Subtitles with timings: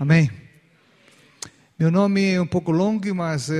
[0.00, 0.30] Amém.
[1.76, 3.50] Meu nome é um pouco longo, mas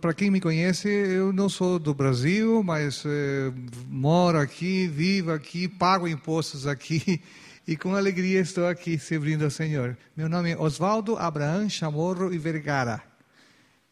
[0.00, 3.52] para quem me conhece, eu não sou do Brasil, mas eh,
[3.88, 7.20] moro aqui, vivo aqui, pago impostos aqui
[7.66, 9.98] e com alegria estou aqui servindo ao Senhor.
[10.16, 13.02] Meu nome é Oswaldo Abraham Chamorro e Vergara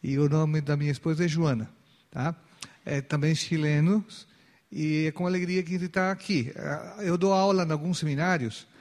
[0.01, 1.69] e o nome da minha esposa é Joana,
[2.09, 2.33] tá?
[2.85, 4.05] É também chileno
[4.71, 6.49] e é com alegria que ele está aqui.
[6.55, 8.71] Ah, eu dou aula em alguns seminários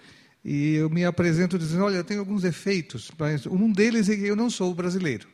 [0.45, 4.27] e eu me apresento dizendo: olha, eu tenho alguns defeitos, mas um deles é que
[4.27, 5.29] eu não sou brasileiro.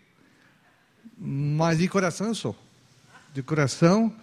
[1.17, 2.57] Mas de coração eu sou.
[3.33, 4.15] De coração.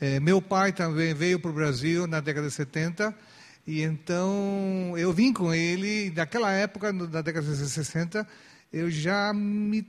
[0.00, 3.12] É, meu pai também veio para o Brasil na década de 70,
[3.66, 6.10] e então eu vim com ele.
[6.10, 8.26] Naquela época, na década de 60,
[8.72, 9.84] eu já me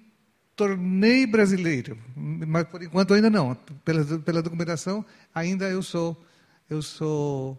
[0.56, 3.56] tornei brasileiro, mas por enquanto ainda não.
[3.86, 6.22] Pela, pela documentação, ainda eu sou,
[6.70, 7.58] eu sou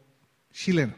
[0.50, 0.92] chileno.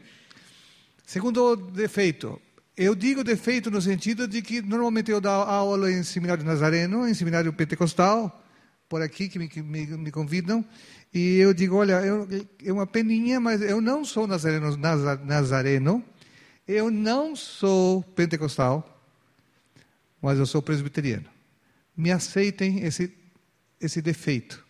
[1.13, 2.41] Segundo defeito,
[2.75, 7.13] eu digo defeito no sentido de que normalmente eu dou aula em seminário nazareno, em
[7.13, 8.43] seminário pentecostal,
[8.89, 10.65] por aqui que me, me, me convidam,
[11.13, 12.27] e eu digo, olha, eu,
[12.65, 14.75] é uma peninha, mas eu não sou nazareno,
[15.23, 16.03] nazareno,
[16.67, 18.99] eu não sou pentecostal,
[20.19, 21.29] mas eu sou presbiteriano.
[21.95, 23.13] Me aceitem esse,
[23.79, 24.65] esse defeito.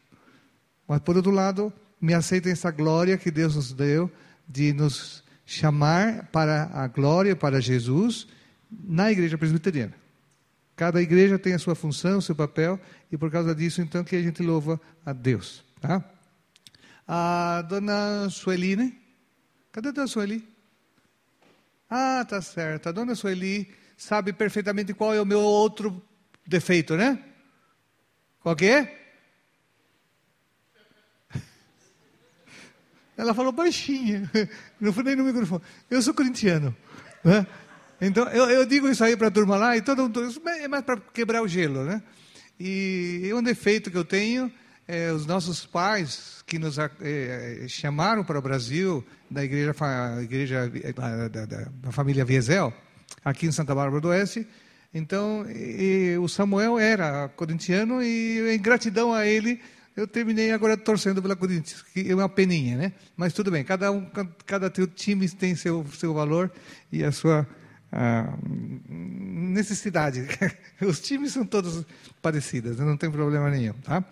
[0.85, 4.11] Mas, por outro lado, me aceitem essa glória que Deus nos deu
[4.45, 8.27] de nos chamar para a glória, para Jesus,
[8.71, 9.93] na igreja presbiteriana.
[10.75, 12.79] Cada igreja tem a sua função, seu papel,
[13.11, 15.63] e por causa disso, então, que a gente louva a Deus.
[15.79, 16.03] Tá?
[17.07, 18.97] A dona Sueli,
[19.73, 20.47] Cadê a dona Sueli?
[21.89, 22.89] Ah, tá certo.
[22.89, 25.99] A dona Sueli sabe perfeitamente qual é o meu outro
[26.45, 27.23] defeito, né?
[28.39, 29.02] Qual que é?
[33.17, 34.29] Ela falou baixinha,
[34.81, 35.61] não foi nem no microfone.
[35.89, 36.75] Eu sou corintiano.
[37.23, 37.45] Né?
[38.01, 40.83] Então, eu, eu, digo isso aí para a turma lá, e todo mundo, é mais
[40.83, 41.83] para quebrar o gelo.
[41.83, 42.01] Né?
[42.59, 44.51] E um defeito que eu tenho
[44.87, 49.73] é os nossos pais que nos é, chamaram para o Brasil, da igreja,
[50.21, 52.73] igreja da, da, da, família Viesel,
[53.23, 54.45] aqui em Santa Bárbara do Oeste.
[54.93, 59.59] Então, e, o Samuel era corintiano e, em gratidão a ele,
[59.95, 62.93] eu terminei agora torcendo pela Corinthians, que é uma peninha, né?
[63.15, 64.05] Mas tudo bem, cada, um,
[64.45, 66.51] cada time tem seu, seu valor
[66.91, 67.47] e a sua
[67.95, 68.33] a
[68.89, 70.27] necessidade.
[70.81, 71.85] Os times são todos
[72.23, 73.73] parecidos, não tem problema nenhum.
[73.73, 74.03] Tá?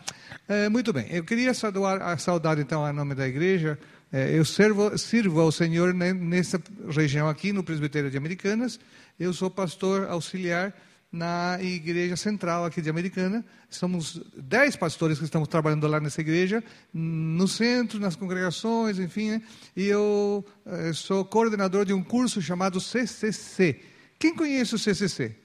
[0.47, 3.79] É, muito bem, eu queria saudar, saudar então a nome da igreja.
[4.13, 8.79] É, eu servo, sirvo ao Senhor nessa região aqui, no Presbitério de Americanas.
[9.19, 10.73] Eu sou pastor auxiliar
[11.11, 13.43] na igreja central aqui de Americana.
[13.69, 16.63] Somos dez pastores que estamos trabalhando lá nessa igreja,
[16.93, 19.31] no centro, nas congregações, enfim.
[19.31, 19.41] Né?
[19.75, 23.81] E eu eh, sou coordenador de um curso chamado CCC.
[24.17, 25.35] Quem conhece o CCC?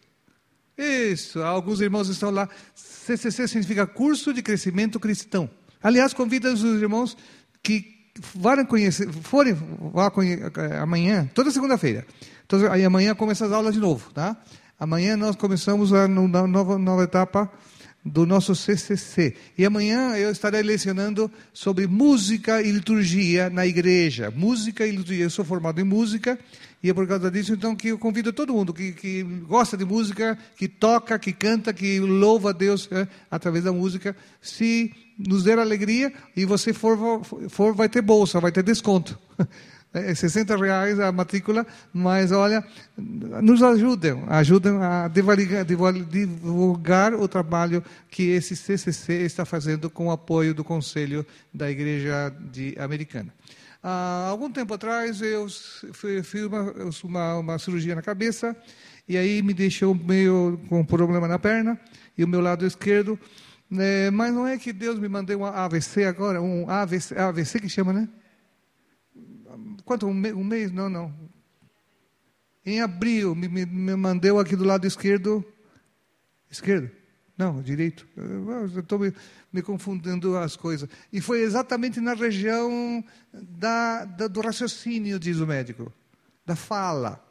[0.79, 2.49] Isso, alguns irmãos estão lá.
[2.75, 5.49] CCC significa Curso de Crescimento Cristão.
[5.83, 7.17] Aliás, convido os irmãos
[7.63, 9.57] que forem conhecer, forem
[9.95, 10.13] lá
[10.83, 12.07] amanhã, toda segunda-feira.
[12.45, 14.37] Então, aí amanhã começa as aulas de novo, tá?
[14.79, 17.51] Amanhã nós começamos a nova, nova etapa
[18.05, 19.35] do nosso CCC.
[19.57, 24.31] E amanhã eu estarei lecionando sobre música e liturgia na igreja.
[24.31, 25.25] Música e liturgia.
[25.25, 26.39] Eu sou formado em música
[26.83, 29.85] e é por causa disso então que eu convido todo mundo que, que gosta de
[29.87, 35.43] música, que toca, que canta, que louva a Deus é, através da música, se nos
[35.43, 39.19] der alegria e você for, for vai ter bolsa, vai ter desconto.
[40.01, 42.65] é 60 reais a matrícula, mas olha,
[42.97, 50.55] nos ajudem, ajudem a divulgar, o trabalho que esse CCC está fazendo com o apoio
[50.55, 53.33] do Conselho da Igreja de Americana.
[53.83, 55.47] Há algum tempo atrás eu
[56.25, 56.75] fiz uma,
[57.05, 58.57] uma, uma cirurgia na cabeça
[59.09, 61.79] e aí me deixou meio com um problema na perna
[62.19, 63.19] e o meu lado esquerdo,
[63.71, 67.69] né, mas não é que Deus me mandou um AVC agora, um AVC, AVC que
[67.69, 68.09] chama, né?
[69.85, 70.07] Quanto?
[70.07, 70.73] Um, um mês?
[70.73, 71.15] Não, não.
[72.65, 75.45] Em abril, me, me, me mandou aqui do lado esquerdo.
[76.51, 76.91] Esquerdo?
[77.37, 78.07] Não, direito.
[78.79, 79.13] Estou me,
[79.53, 80.89] me, confundindo as coisas.
[81.13, 85.93] E foi exatamente na região da, da, do raciocínio, diz o médico,
[86.45, 87.23] da fala.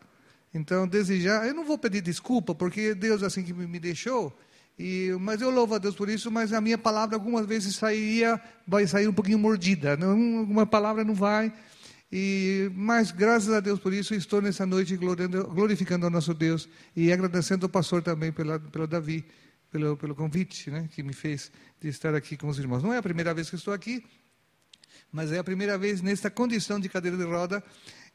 [0.54, 4.34] Então, desejar, eu não vou pedir desculpa, porque Deus assim que me deixou,
[4.78, 8.40] e, mas eu louvo a Deus por isso, mas a minha palavra algumas vezes sairia,
[8.68, 9.98] vai sair um pouquinho mordida.
[9.98, 11.52] Não, alguma palavra não vai.
[12.12, 17.12] E, mas graças a Deus por isso estou nessa noite glorificando ao nosso Deus e
[17.12, 19.25] agradecendo ao pastor também pela, pelo Davi,
[19.72, 22.84] pelo, pelo convite né, que me fez de estar aqui com os irmãos.
[22.84, 24.04] Não é a primeira vez que estou aqui,
[25.12, 27.63] mas é a primeira vez nesta condição de cadeira de roda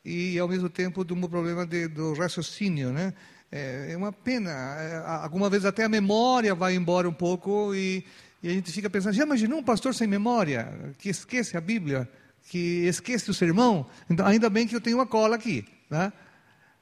[0.04, 3.12] e ao mesmo tempo de um problema de, do raciocínio, né?
[3.50, 4.50] é, é uma pena.
[4.50, 8.04] É, alguma vez até a memória vai embora um pouco e,
[8.42, 12.08] e a gente fica pensando: já imaginou um pastor sem memória, que esquece a Bíblia,
[12.48, 13.86] que esquece o sermão?
[14.08, 15.64] Então, ainda bem que eu tenho uma cola aqui.
[15.88, 16.12] Né?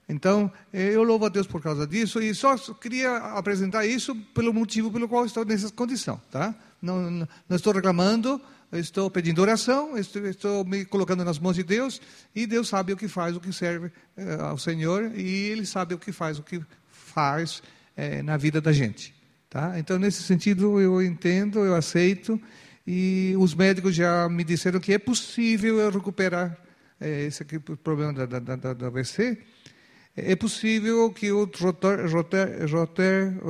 [0.09, 4.55] Então, é, eu louvo a Deus por causa disso e só queria apresentar isso pelo
[4.55, 6.21] motivo pelo qual estou nessa condição.
[6.31, 6.55] Tá?
[6.81, 8.41] Não, não, não estou reclamando,
[8.73, 12.01] estou pedindo oração, estou, estou, me colocando nas mãos de Deus,
[12.35, 15.95] e Deus sabe o que faz, o que serve eh, ao Senhor, e Ele sabe
[15.95, 17.63] o que faz, o que faz
[17.97, 19.15] eh, na vida da gente.
[19.51, 19.79] Tá?
[19.79, 22.41] Então, nesse sentido, eu entendo, eu aceito,
[22.91, 26.57] e os médicos já me disseram que é possível eu recuperar
[26.99, 29.37] eh, esse aqui, problema da, da, da, da AVC,
[30.17, 32.49] é possível que o rotor, rotor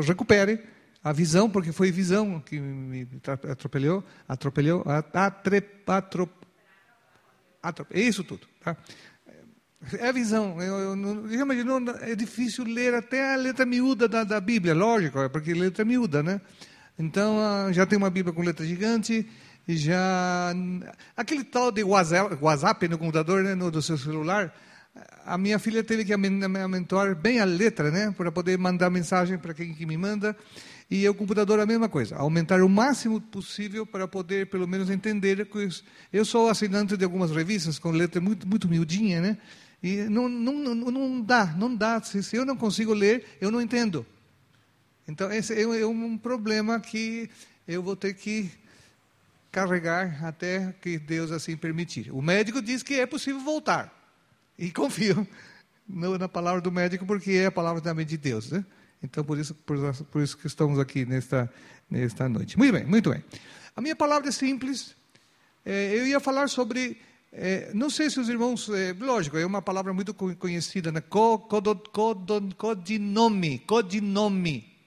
[0.05, 0.59] recupere,
[1.05, 3.07] a visão, porque foi visão que me
[3.49, 4.83] atropelou, atropelou,
[5.15, 5.85] atrep,
[7.91, 8.45] é isso tudo.
[8.61, 8.77] Tá?
[10.01, 10.61] É a visão.
[10.61, 15.21] Eu, eu, eu imagino, é difícil ler até a letra miúda da, da Bíblia, lógico,
[15.21, 16.41] é porque letra miúda, né?
[16.99, 19.27] Então, ah, já tem uma Bíblia com letra gigante,
[19.69, 20.53] já...
[21.17, 24.53] Aquele tal de WhatsApp, no computador, né, no, do seu celular,
[25.25, 29.55] a minha filha teve que aumentar bem a letra, né, para poder mandar mensagem para
[29.55, 30.37] quem que me manda.
[30.91, 35.47] E o computador a mesma coisa, aumentar o máximo possível para poder pelo menos entender.
[36.11, 39.37] Eu sou assinante de algumas revistas com letra muito muito miudinha, né?
[39.83, 42.01] E não, não, não, não dá, não dá.
[42.03, 44.07] Se, se eu não consigo ler, eu não entendo.
[45.09, 47.31] Então esse é, é um problema que
[47.67, 48.51] eu vou ter que
[49.51, 52.11] carregar até que Deus assim permitir.
[52.13, 53.91] O médico diz que é possível voltar.
[54.59, 55.27] E confio
[55.89, 58.51] na palavra do médico, porque é a palavra também de Deus.
[58.51, 58.63] Né?
[59.03, 59.79] Então, por isso, por,
[60.11, 61.51] por isso que estamos aqui nesta,
[61.91, 62.59] nesta noite.
[62.59, 63.25] Muito bem, muito bem.
[63.75, 64.95] A minha palavra é simples.
[65.65, 67.01] É, eu ia falar sobre.
[67.33, 68.69] É, não sei se os irmãos.
[68.69, 71.01] É, lógico, é uma palavra muito conhecida, né?
[72.59, 73.61] codinome.
[73.61, 74.78] Codinome.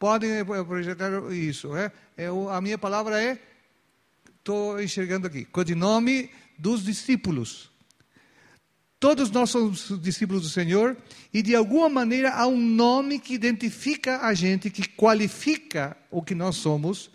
[0.00, 1.76] Podem é, projetar isso.
[1.76, 1.92] É?
[2.16, 3.38] é a minha palavra é.
[4.38, 5.44] Estou enxergando aqui.
[5.44, 7.70] Codinome dos discípulos.
[8.98, 10.96] Todos nós somos discípulos do Senhor
[11.34, 16.34] e de alguma maneira há um nome que identifica a gente, que qualifica o que
[16.34, 17.10] nós somos.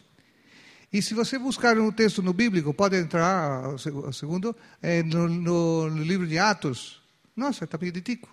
[0.93, 5.87] E se você buscar um texto no bíblico, pode entrar, o segundo, é, no, no,
[5.87, 7.01] livro de Atos.
[7.35, 8.29] Nossa, está tico.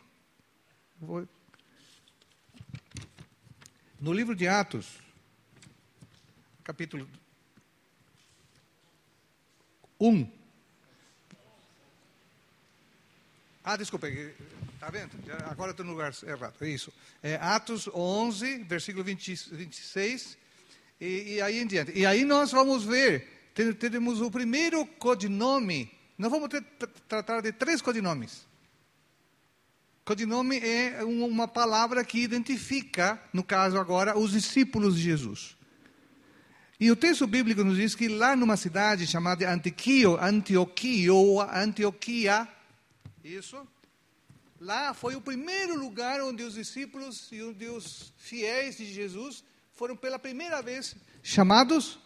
[4.02, 4.98] No livro de Atos,
[6.64, 7.08] capítulo
[10.00, 10.28] 1.
[13.62, 15.12] Ah, desculpa, está vendo?
[15.48, 16.92] Agora estou no lugar errado, é isso.
[17.22, 20.36] É Atos 11, versículo 20, 26,
[21.00, 21.96] e, e aí em diante.
[21.96, 26.60] E aí nós vamos ver, teremos o primeiro codinome, nós vamos ter,
[27.06, 28.44] tratar de três codinomes.
[30.04, 35.56] Codinome é uma palavra que identifica, no caso agora, os discípulos de Jesus.
[36.80, 41.12] E o texto bíblico nos diz que lá numa cidade chamada Antioquia, Antioquia,
[41.54, 42.48] Antioquia
[43.24, 43.56] isso.
[44.60, 49.96] Lá foi o primeiro lugar onde os discípulos e onde os fiéis de Jesus foram
[49.96, 52.00] pela primeira vez chamados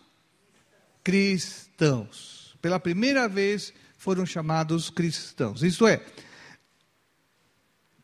[1.02, 2.54] cristãos.
[2.60, 5.62] Pela primeira vez foram chamados cristãos.
[5.62, 6.04] Isto é,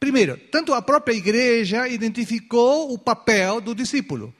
[0.02, 4.34] primeiro, tanto a própria igreja identificou o papel do discípulo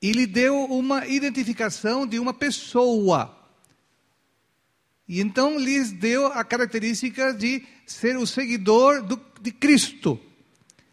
[0.00, 3.36] e lhe deu uma identificação de uma pessoa.
[5.08, 10.20] E então lhes deu a característica de ser o seguidor do, de Cristo.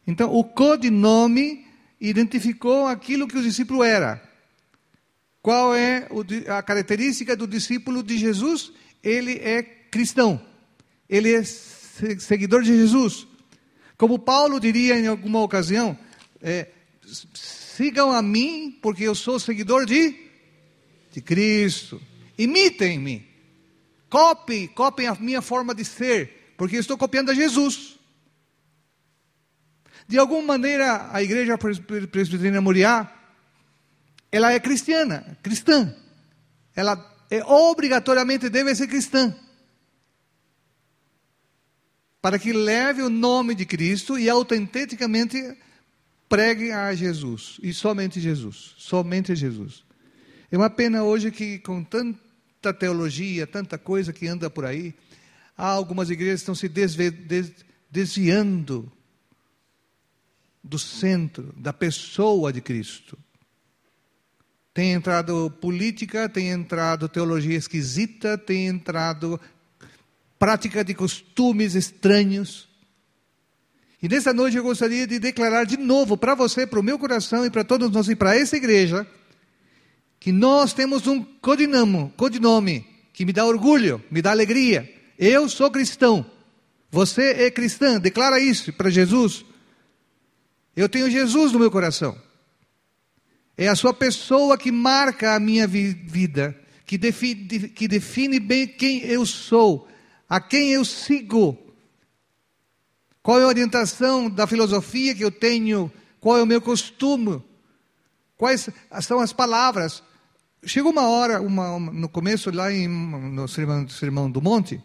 [0.08, 1.68] Então o codinome
[2.02, 4.28] identificou aquilo que o discípulo era.
[5.40, 6.08] Qual é
[6.48, 8.72] a característica do discípulo de Jesus?
[9.04, 10.42] Ele é cristão.
[11.08, 11.44] Ele é
[12.20, 13.28] seguidor de Jesus.
[13.98, 15.98] Como Paulo diria em alguma ocasião,
[16.42, 16.68] é,
[17.34, 20.16] sigam a mim, porque eu sou seguidor de,
[21.12, 22.02] de Cristo.
[22.38, 23.28] Imitem-me.
[24.10, 27.98] Copiem, copiem a minha forma de ser, porque eu estou copiando a Jesus.
[30.08, 33.12] De alguma maneira, a igreja presbiteriana Moriá,
[34.32, 35.94] ela é cristiana, cristã.
[36.76, 39.36] Ela é, obrigatoriamente deve ser cristã.
[42.22, 45.38] Para que leve o nome de Cristo e autenticamente
[46.28, 47.60] pregue a Jesus.
[47.62, 48.74] E somente Jesus.
[48.78, 49.86] Somente Jesus.
[50.52, 54.96] É uma pena hoje que, com tanta teologia, tanta coisa que anda por aí.
[55.58, 56.70] Há algumas igrejas que estão se
[57.90, 58.92] desviando
[60.64, 63.18] do centro, da pessoa de Cristo.
[64.74, 69.40] Tem entrado política, tem entrado teologia esquisita, tem entrado
[70.38, 72.68] prática de costumes estranhos.
[74.02, 77.46] E nessa noite eu gostaria de declarar de novo para você, para o meu coração
[77.46, 79.08] e para todos nós e para essa igreja,
[80.20, 84.88] que nós temos um codinome, codinome que me dá orgulho, me dá alegria.
[85.18, 86.24] Eu sou cristão.
[86.92, 88.00] Você é cristã.
[88.00, 89.44] Declara isso para Jesus.
[90.76, 92.16] Eu tenho Jesus no meu coração.
[93.58, 97.00] É a sua pessoa que marca a minha vida, que
[97.70, 99.88] que define bem quem eu sou,
[100.28, 101.58] a quem eu sigo.
[103.22, 105.92] Qual é a orientação da filosofia que eu tenho?
[106.20, 107.44] Qual é o meu costume?
[108.38, 108.70] Quais
[109.02, 110.04] são as palavras?
[110.64, 114.82] Chegou uma hora, uma, uma, no começo, lá em, no sermão, sermão do Monte,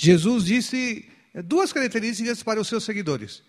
[0.00, 1.10] Jesus disse
[1.44, 3.42] duas características para os seus seguidores: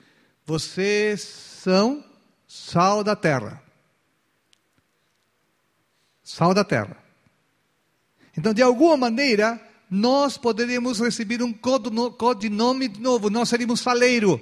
[0.44, 2.04] vocês são
[2.48, 3.62] sal da terra.
[6.24, 6.98] Sal da terra.
[8.36, 14.40] Então, de alguma maneira, nós poderíamos receber um codinome novo, nós seríamos saleiro.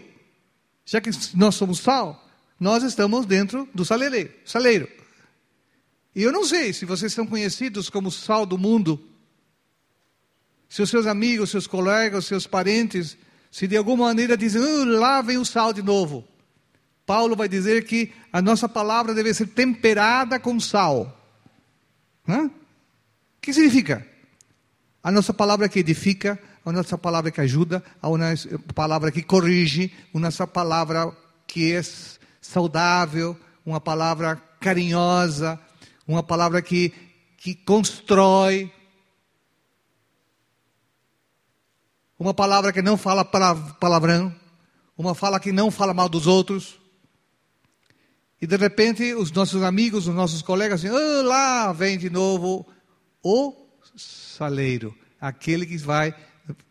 [0.86, 2.28] Já que nós somos sal,
[2.60, 4.88] nós estamos dentro do saleiro.
[6.16, 9.00] E eu não sei se vocês são conhecidos como sal do mundo.
[10.68, 13.18] Se os seus amigos, seus colegas, seus parentes,
[13.52, 16.28] se de alguma maneira dizem, oh, lá vem o sal de novo.
[17.06, 21.18] Paulo vai dizer que a nossa palavra deve ser temperada com sal.
[22.28, 22.52] O
[23.40, 24.06] que significa?
[25.04, 29.94] A nossa palavra que edifica, a nossa palavra que ajuda, a nossa palavra que corrige,
[30.14, 31.82] a nossa palavra que é
[32.42, 35.60] saudável, uma palavra carinhosa,
[36.08, 36.94] uma palavra que,
[37.38, 38.72] que constrói,
[42.20, 44.34] uma palavra que não fala palavrão,
[44.98, 46.80] uma fala que não fala mal dos outros.
[48.42, 52.66] E de repente os nossos amigos, os nossos colegas dizem, oh, lá vem de novo
[53.24, 53.68] o
[54.38, 56.16] saleiro, aquele que vai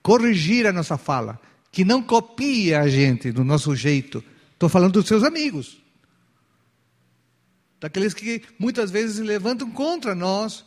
[0.02, 4.25] corrigir a nossa fala, que não copia a gente do nosso jeito.
[4.52, 5.85] Estou falando dos seus amigos
[7.80, 10.64] daqueles que muitas vezes se levantam contra nós,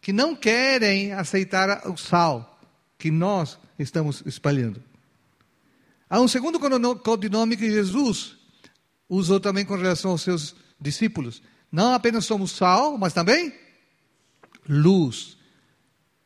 [0.00, 2.60] que não querem aceitar o sal
[2.98, 4.82] que nós estamos espalhando.
[6.08, 6.58] Há um segundo
[7.00, 8.36] codinome que Jesus
[9.08, 11.42] usou também com relação aos seus discípulos.
[11.70, 13.52] Não apenas somos sal, mas também
[14.68, 15.35] luz.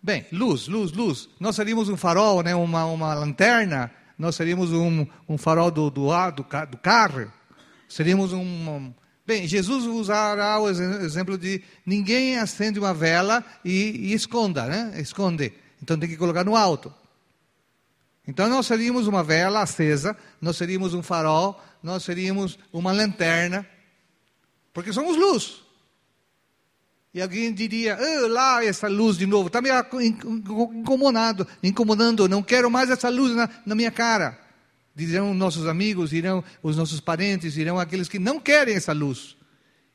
[0.03, 1.29] Bem, luz, luz, luz.
[1.39, 2.55] Nós seríamos um farol, né?
[2.55, 7.31] uma, uma lanterna, nós seríamos um, um farol do, do, do, do carro,
[7.89, 8.93] seríamos um,
[9.31, 15.01] Bem, Jesus usará o exemplo de ninguém acende uma vela e, e esconda, né?
[15.01, 15.53] Esconde.
[15.81, 16.93] Então tem que colocar no alto.
[18.27, 23.65] Então nós seríamos uma vela acesa, nós seríamos um farol, nós seríamos uma lanterna,
[24.73, 25.63] porque somos luz.
[27.13, 29.69] E alguém diria, oh, lá essa luz de novo, está me
[30.75, 34.39] incomodando, incomodando, não quero mais essa luz na, na minha cara
[35.07, 39.37] dirão nossos amigos, irão os nossos parentes, irão aqueles que não querem essa luz.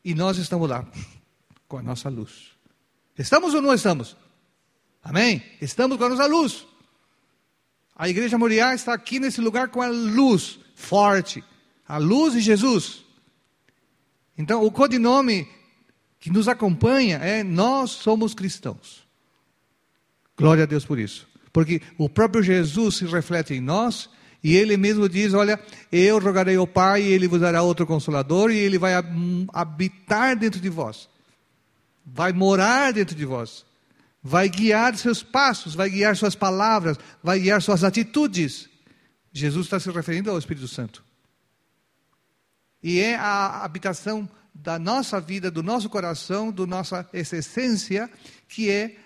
[0.04, 0.86] E nós estamos lá
[1.68, 2.52] com a nossa luz.
[3.18, 4.16] Estamos ou não estamos?
[5.04, 5.44] Amém?
[5.62, 6.66] Estamos com a nossa luz.
[7.96, 11.44] A igreja Moriá está aqui nesse lugar com a luz forte,
[11.88, 13.06] a luz de Jesus.
[14.38, 15.48] Então, o codinome
[16.26, 19.08] que nos acompanha é nós somos cristãos.
[20.36, 21.28] Glória a Deus por isso.
[21.54, 24.10] Porque o próprio Jesus se reflete em nós
[24.44, 25.60] e ele mesmo diz: Olha,
[25.92, 28.94] eu rogarei ao Pai, e ele vos dará outro consolador, e ele vai
[29.54, 31.08] habitar dentro de vós,
[32.04, 33.64] vai morar dentro de vós,
[34.24, 38.68] vai guiar seus passos, vai guiar suas palavras, vai guiar suas atitudes.
[39.32, 41.04] Jesus está se referindo ao Espírito Santo.
[42.82, 48.10] E é a habitação da nossa vida, do nosso coração, da nossa essência,
[48.48, 48.98] que é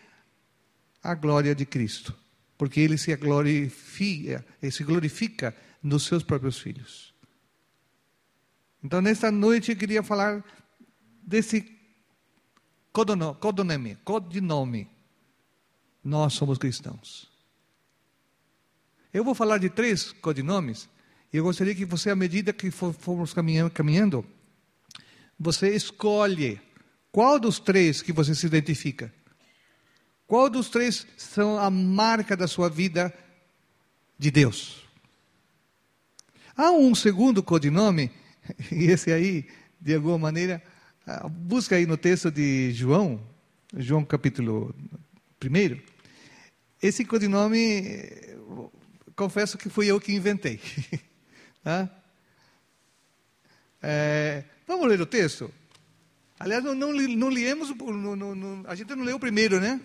[1.04, 2.16] a glória de Cristo
[2.60, 7.14] porque ele se glorifica, ele se glorifica nos seus próprios filhos.
[8.84, 10.44] Então, nesta noite, eu queria falar
[11.24, 11.66] desse
[12.92, 14.90] codonome, codinome.
[16.04, 17.32] Nós somos cristãos.
[19.14, 20.90] Eu vou falar de três codinomes,
[21.32, 24.26] e eu gostaria que você, à medida que formos caminhando, caminhando
[25.40, 26.60] você escolhe
[27.12, 29.14] qual dos três que você se identifica.
[30.28, 33.14] Qual dos três são a marca da sua vida
[34.18, 34.88] de Deus?
[36.56, 38.12] Há um segundo codinome,
[38.72, 39.48] e esse aí,
[39.80, 40.62] de alguma maneira,
[41.08, 43.20] ah, busca aí no texto de João,
[43.76, 44.76] João capítulo
[45.44, 45.80] 1.
[46.82, 48.12] Esse codinome,
[49.16, 50.60] confesso que fui eu que inventei.
[51.64, 51.90] tá?
[53.82, 55.52] É, vamos ler o texto?
[56.40, 59.82] Aliás, não, não, não liemos, não, não, a gente não leu o primeiro, né?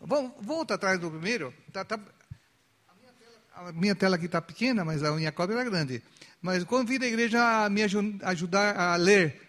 [0.00, 1.52] Vamos, volta atrás do primeiro.
[1.72, 5.54] Tá, tá, a minha tela a minha tela aqui está pequena, mas a minha cópia
[5.54, 6.02] é grande.
[6.40, 9.40] Mas convido a igreja a me ajudar a ler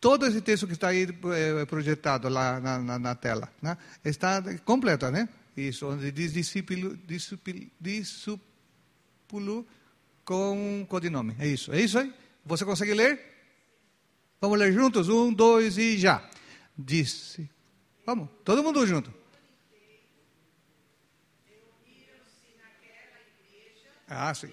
[0.00, 3.48] todo esse texto que está aí é, projetado lá na, na, na tela.
[3.60, 3.76] Né?
[4.04, 5.28] Está completa, né?
[5.56, 9.66] Isso, onde diz discípulo, discípulo, discípulo
[10.24, 11.36] com codinome.
[11.38, 12.12] É isso, é isso aí?
[12.44, 13.20] Você consegue ler?
[14.40, 15.08] Vamos ler juntos?
[15.08, 16.28] Um, dois e já.
[16.76, 17.48] Disse.
[18.04, 19.12] Vamos, todo mundo junto.
[24.08, 24.50] Ah, sim.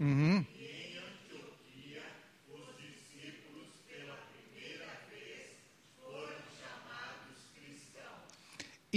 [0.00, 0.44] Uhum.
[0.54, 2.02] E em Antioquia,
[2.48, 5.50] os discípulos, pela primeira vez,
[5.96, 8.32] foram chamados cristãos.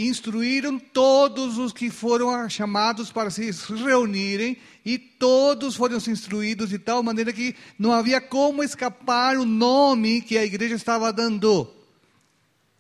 [0.08, 3.52] Instruíram todos os que foram chamados para se
[3.86, 10.22] reunirem, e todos foram instruídos de tal maneira que não havia como escapar o nome
[10.22, 11.70] que a igreja estava dando.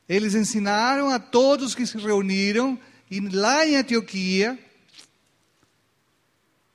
[0.10, 4.58] Eles ensinaram a todos que se reuniram, e lá em Antioquia,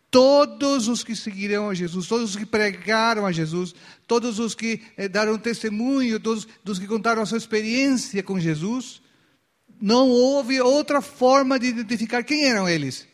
[0.09, 3.75] todos os que seguiram a Jesus, todos os que pregaram a Jesus,
[4.07, 9.03] todos os que eh, deram testemunho, todos os que contaram a sua experiência com Jesus,
[9.81, 13.07] não houve outra forma de identificar quem eram eles.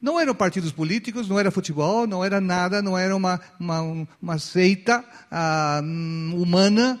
[0.00, 4.38] Não eram partidos políticos, não era futebol, não era nada, não era uma, uma, uma
[4.38, 5.80] seita ah,
[6.34, 7.00] humana,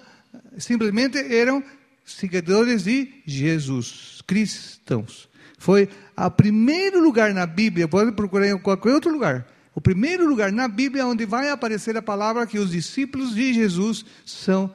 [0.56, 1.62] simplesmente eram
[2.04, 5.28] seguidores de Jesus, cristãos.
[5.58, 9.46] Foi o primeiro lugar na Bíblia, pode procurar em qualquer outro lugar.
[9.74, 14.04] O primeiro lugar na Bíblia onde vai aparecer a palavra que os discípulos de Jesus
[14.24, 14.74] são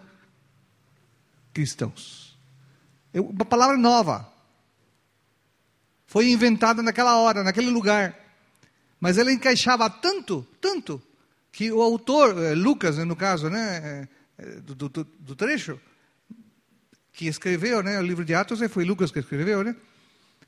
[1.53, 2.28] cristãos.
[3.13, 4.31] Uma palavra nova.
[6.05, 8.15] Foi inventada naquela hora, naquele lugar.
[8.99, 11.01] Mas ela encaixava tanto, tanto,
[11.51, 15.79] que o autor, eh, Lucas, no caso, né, eh, do, do, do trecho,
[17.13, 19.75] que escreveu né, o livro de Atos, foi Lucas que escreveu, né?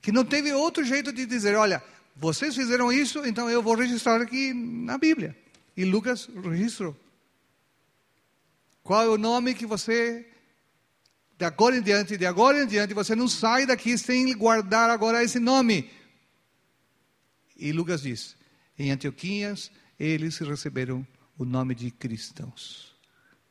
[0.01, 1.81] que não teve outro jeito de dizer, olha,
[2.15, 5.37] vocês fizeram isso, então eu vou registrar aqui na Bíblia.
[5.77, 6.97] E Lucas registrou.
[8.83, 10.25] Qual é o nome que você,
[11.41, 15.23] de agora em diante, de agora em diante, você não sai daqui sem guardar agora
[15.23, 15.89] esse nome?
[17.57, 18.37] E Lucas diz:
[18.77, 21.05] em Antioquias, eles receberam
[21.39, 22.95] o nome de cristãos.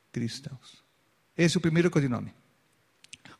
[0.09, 0.81] Cristãos.
[1.37, 2.33] Esse é o primeiro codinome.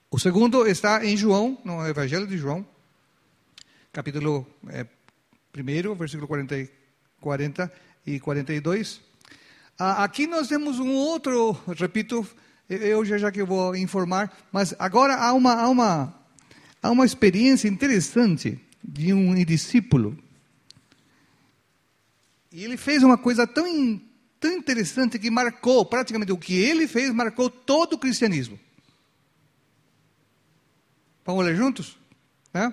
[0.09, 2.67] O segundo está em João, no Evangelho de João,
[3.93, 4.85] capítulo é,
[5.57, 6.69] 1, versículo 40,
[7.21, 7.73] 40
[8.05, 8.99] e 42.
[9.79, 12.27] Ah, aqui nós temos um outro, repito,
[12.75, 16.25] eu já, já que eu vou informar, mas agora há uma, há uma,
[16.81, 20.17] há uma experiência interessante de um discípulo.
[22.51, 24.01] E ele fez uma coisa tão,
[24.39, 28.60] tão interessante que marcou, praticamente o que ele fez, marcou todo o cristianismo.
[31.25, 31.97] Vamos ler juntos?
[32.53, 32.71] É?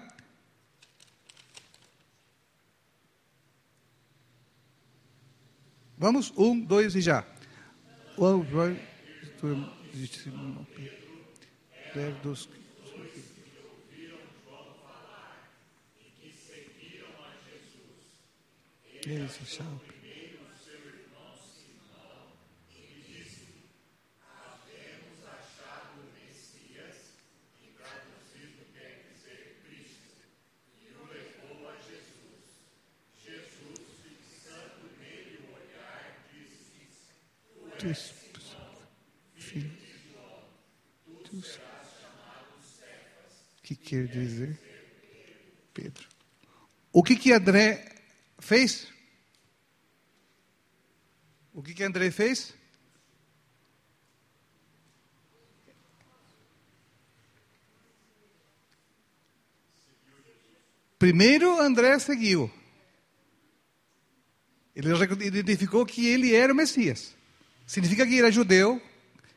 [5.97, 6.33] Vamos?
[6.37, 7.25] Um, dois e já.
[8.17, 8.79] Um, dois,
[12.23, 12.49] dos
[19.07, 19.81] eles acharam.
[37.79, 38.41] tu
[39.37, 39.73] filho,
[41.25, 41.41] tu
[43.63, 44.59] que quer dizer
[45.73, 46.07] Pedro.
[46.93, 47.95] O que que André
[48.39, 48.89] fez?
[51.55, 52.53] O que que André fez?
[60.99, 62.51] Primeiro André seguiu.
[64.75, 64.91] Ele
[65.27, 67.15] identificou que ele era o Messias.
[67.67, 68.83] Significa que era judeu,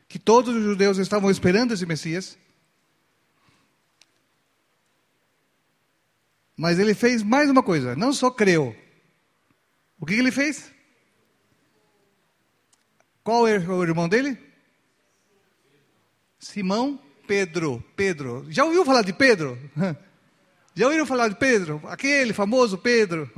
[0.08, 2.36] que todos os judeus estavam esperando esse Messias.
[6.62, 8.72] Mas ele fez mais uma coisa, não só creu.
[9.98, 10.70] O que, que ele fez?
[13.24, 14.38] Qual é o irmão dele?
[16.38, 17.82] Simão Pedro.
[17.96, 18.46] Pedro.
[18.48, 19.58] Já ouviu falar de Pedro?
[20.72, 21.82] Já ouviram falar de Pedro?
[21.88, 23.28] Aquele famoso Pedro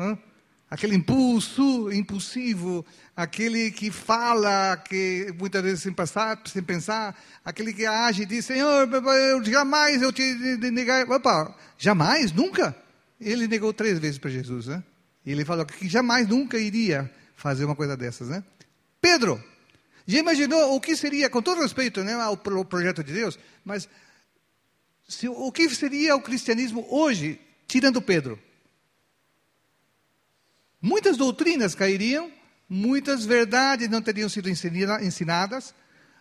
[0.71, 2.85] aquele impulso impulsivo,
[3.17, 8.45] aquele que fala, que muitas vezes sem pensar, sem pensar, aquele que age e diz,
[8.45, 10.23] Senhor, eu jamais eu te
[10.73, 11.09] negar.
[11.09, 12.84] Opa, jamais, nunca.
[13.25, 14.83] Ele negou três vezes para Jesus, né?
[15.25, 18.45] E ele falou que jamais, nunca iria fazer uma coisa dessas, né?
[19.01, 19.43] Pedro,
[20.07, 23.89] já imaginou o que seria, com todo respeito né, ao projeto de Deus, mas
[25.09, 28.39] se, o que seria o cristianismo hoje, tirando Pedro?
[30.85, 32.31] muitas doutrinas cairiam,
[32.69, 35.75] muitas verdades não teriam sido ensinadas,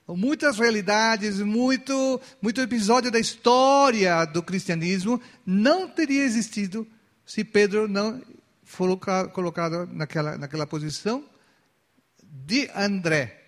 [0.08, 6.88] muitas realidades, muito, muito episódio da história do cristianismo não teria existido
[7.26, 8.22] se Pedro não
[8.64, 8.98] for
[9.32, 11.24] colocado naquela, naquela posição
[12.22, 13.42] de André.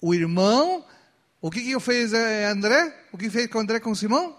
[0.00, 0.84] O irmão,
[1.40, 2.94] o que, que fez eh, André?
[3.12, 4.36] O que fez com André com Simão?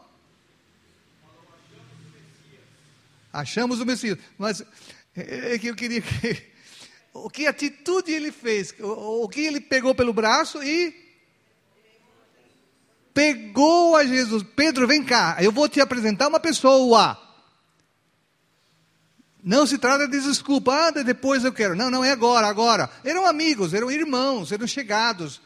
[3.31, 4.17] Achamos o Messias.
[4.37, 4.61] Mas
[5.15, 6.57] é, é que eu queria que.
[7.13, 8.75] O que atitude ele fez?
[8.79, 11.06] O, o que ele pegou pelo braço e.
[13.17, 14.45] Pegou a Jesus.
[14.55, 17.19] Pedro, vem cá, eu vou te apresentar uma pessoa.
[19.43, 21.75] Não se trata de desculpa, ah, depois eu quero.
[21.75, 22.87] Não, não é agora, agora.
[23.03, 25.41] Eram amigos, eram irmãos, eram chegados.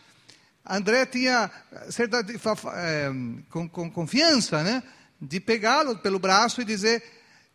[0.67, 1.49] André tinha
[1.89, 2.17] certa
[2.75, 3.09] é,
[3.49, 4.83] com, com confiança, né?
[5.21, 7.01] De pegá-lo pelo braço e dizer: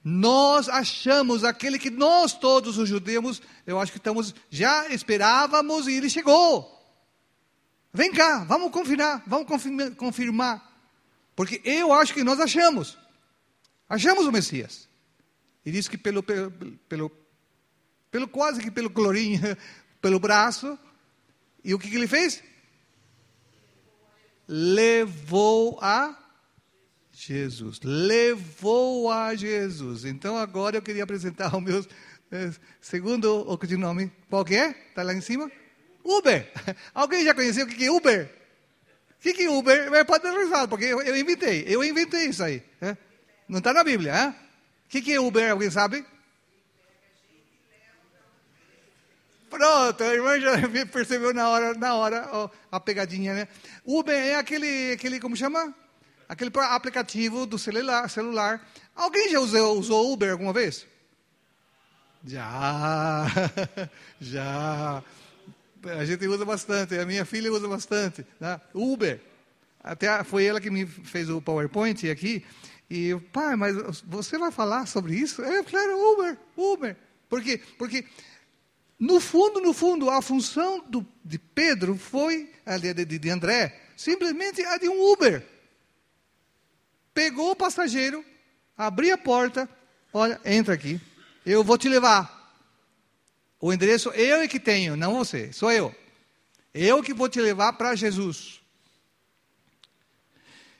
[0.02, 5.92] Nós achamos aquele que nós todos os judeus, eu acho que estamos já esperávamos e
[5.92, 6.74] ele chegou.
[7.96, 9.48] Vem cá, vamos confirmar, vamos
[9.96, 10.86] confirmar,
[11.34, 12.98] porque eu acho que nós achamos,
[13.88, 14.86] achamos o Messias.
[15.64, 16.50] E diz que pelo, pelo,
[16.86, 17.10] pelo,
[18.10, 19.40] pelo quase que pelo clorinho,
[19.98, 20.78] pelo braço.
[21.64, 22.42] E o que, que ele fez?
[24.46, 26.14] Levou a
[27.10, 27.80] Jesus.
[27.82, 30.04] Levou a Jesus.
[30.04, 31.82] Então agora eu queria apresentar o meu
[32.30, 34.12] eh, segundo o nome.
[34.28, 34.68] Qual que é?
[34.90, 35.50] Está lá em cima?
[36.06, 36.48] Uber.
[36.94, 38.30] Alguém já conheceu o que é Uber?
[39.18, 40.04] O que é Uber?
[40.06, 41.64] Pode ter risado, porque eu, eu inventei.
[41.66, 42.62] Eu inventei isso aí.
[42.80, 42.96] É?
[43.48, 44.12] Não está na Bíblia.
[44.12, 44.28] É?
[44.28, 44.34] O
[44.88, 45.50] que, que é Uber?
[45.50, 46.06] Alguém sabe?
[49.50, 50.52] Pronto, a irmã já
[50.92, 53.48] percebeu na hora, na hora ó, a pegadinha, né?
[53.84, 55.74] Uber é aquele, aquele, como chama?
[56.28, 58.08] Aquele aplicativo do celular.
[58.10, 58.64] celular.
[58.94, 60.86] Alguém já usou, usou Uber alguma vez?
[62.24, 63.26] Já,
[64.20, 65.02] já.
[65.98, 68.26] A gente usa bastante, a minha filha usa bastante.
[68.40, 68.60] Né?
[68.74, 69.20] Uber.
[69.82, 72.44] Até foi ela que me fez o PowerPoint aqui.
[72.88, 75.42] E eu, pai, mas você vai falar sobre isso?
[75.42, 76.96] É, claro, Uber, Uber.
[77.28, 77.60] Por quê?
[77.76, 78.04] Porque,
[78.98, 83.80] no fundo, no fundo, a função do, de Pedro foi, a de, de, de André,
[83.96, 85.44] simplesmente a de um Uber.
[87.12, 88.24] Pegou o passageiro,
[88.76, 89.68] abriu a porta,
[90.12, 91.00] olha, entra aqui,
[91.44, 92.35] eu vou te levar.
[93.60, 95.94] O endereço eu é que tenho, não você, sou eu.
[96.74, 98.60] Eu que vou te levar para Jesus.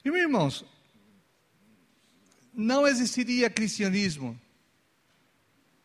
[0.05, 0.65] E, meus irmãos,
[2.55, 4.39] não existiria cristianismo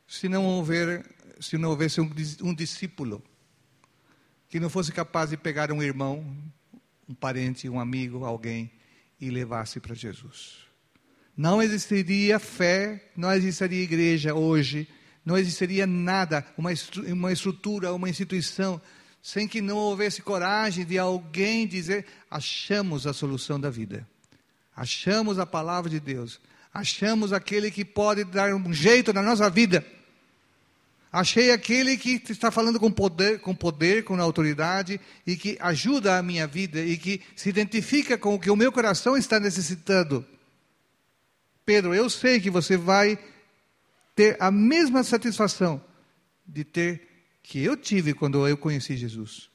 [0.08, 1.06] se não houver,
[1.40, 3.24] se não houvesse um, um discípulo
[4.50, 6.26] que não fosse capaz de pegar um irmão,
[7.08, 8.70] um parente, um amigo, alguém
[9.20, 10.58] e levasse para Jesus.
[11.36, 14.88] Não existiria fé, não existiria igreja hoje,
[15.26, 16.72] não existiria nada, uma,
[17.08, 18.82] uma estrutura, uma instituição,
[19.22, 24.08] sem que não houvesse coragem de alguém dizer: achamos a solução da vida,
[24.76, 26.40] achamos a palavra de Deus,
[26.74, 29.86] achamos aquele que pode dar um jeito na nossa vida.
[31.14, 36.24] Achei aquele que está falando com poder, com poder, com autoridade e que ajuda a
[36.24, 40.26] minha vida e que se identifica com o que o meu coração está necessitando.
[41.66, 43.20] Pedro, eu sei que você vai
[44.22, 45.84] ter a mesma satisfação
[46.46, 47.08] de ter
[47.42, 49.50] que eu tive quando eu conheci Jesus.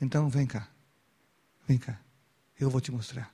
[0.00, 0.68] Então, vem cá.
[1.68, 2.00] Vem cá.
[2.58, 3.32] Eu vou te mostrar.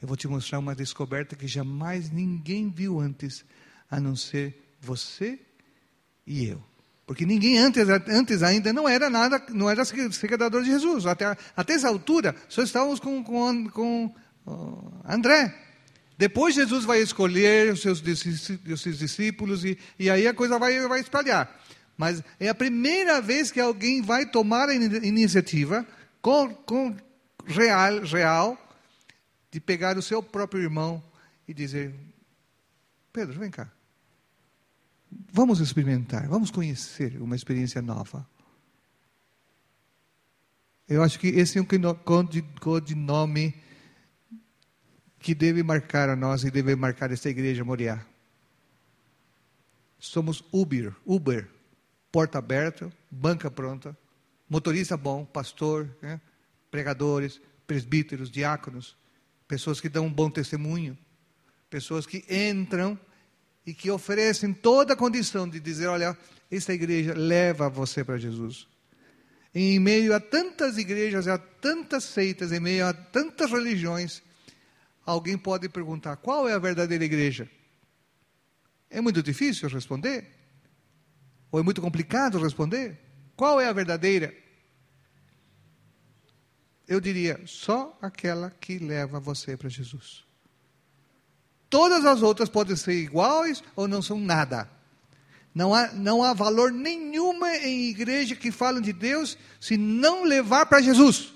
[0.00, 3.44] Eu vou te mostrar uma descoberta que jamais ninguém viu antes,
[3.90, 5.40] a não ser você
[6.24, 6.62] e eu.
[7.04, 11.04] Porque ninguém antes, antes ainda não era nada, não era seguidor de Jesus.
[11.04, 14.14] Até, até essa altura, só estávamos com, com, com
[15.04, 15.52] André.
[16.18, 20.80] Depois Jesus vai escolher os seus, os seus discípulos e, e aí a coisa vai,
[20.88, 21.62] vai espalhar.
[21.96, 25.86] Mas é a primeira vez que alguém vai tomar a iniciativa
[26.22, 26.96] com, com
[27.46, 28.78] real, real
[29.50, 31.02] de pegar o seu próprio irmão
[31.46, 31.94] e dizer:
[33.12, 33.70] Pedro, vem cá.
[35.32, 38.26] Vamos experimentar, vamos conhecer uma experiência nova.
[40.88, 41.66] Eu acho que esse é um
[42.60, 43.54] codinome
[45.26, 48.00] que deve marcar a nós e deve marcar esta igreja Moriá.
[49.98, 51.48] Somos Uber, Uber,
[52.12, 53.98] porta aberta, banca pronta,
[54.48, 56.20] motorista bom, pastor, né?
[56.70, 58.96] pregadores, presbíteros, diáconos,
[59.48, 60.96] pessoas que dão um bom testemunho,
[61.68, 62.96] pessoas que entram
[63.66, 66.16] e que oferecem toda a condição de dizer: olha,
[66.48, 68.68] esta igreja leva você para Jesus.
[69.52, 74.22] Em meio a tantas igrejas, a tantas seitas, em meio a tantas religiões,
[75.06, 77.48] alguém pode perguntar: qual é a verdadeira igreja?
[78.90, 80.34] É muito difícil responder.
[81.50, 82.98] Ou é muito complicado responder?
[83.36, 84.34] Qual é a verdadeira?
[86.88, 90.24] Eu diria, só aquela que leva você para Jesus.
[91.68, 94.70] Todas as outras podem ser iguais ou não são nada.
[95.52, 100.66] Não há, não há valor nenhuma em igreja que falam de Deus se não levar
[100.66, 101.34] para Jesus.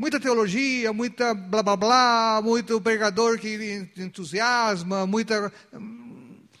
[0.00, 5.52] Muita teologia, muita blá blá blá, muito pregador que entusiasma, muita.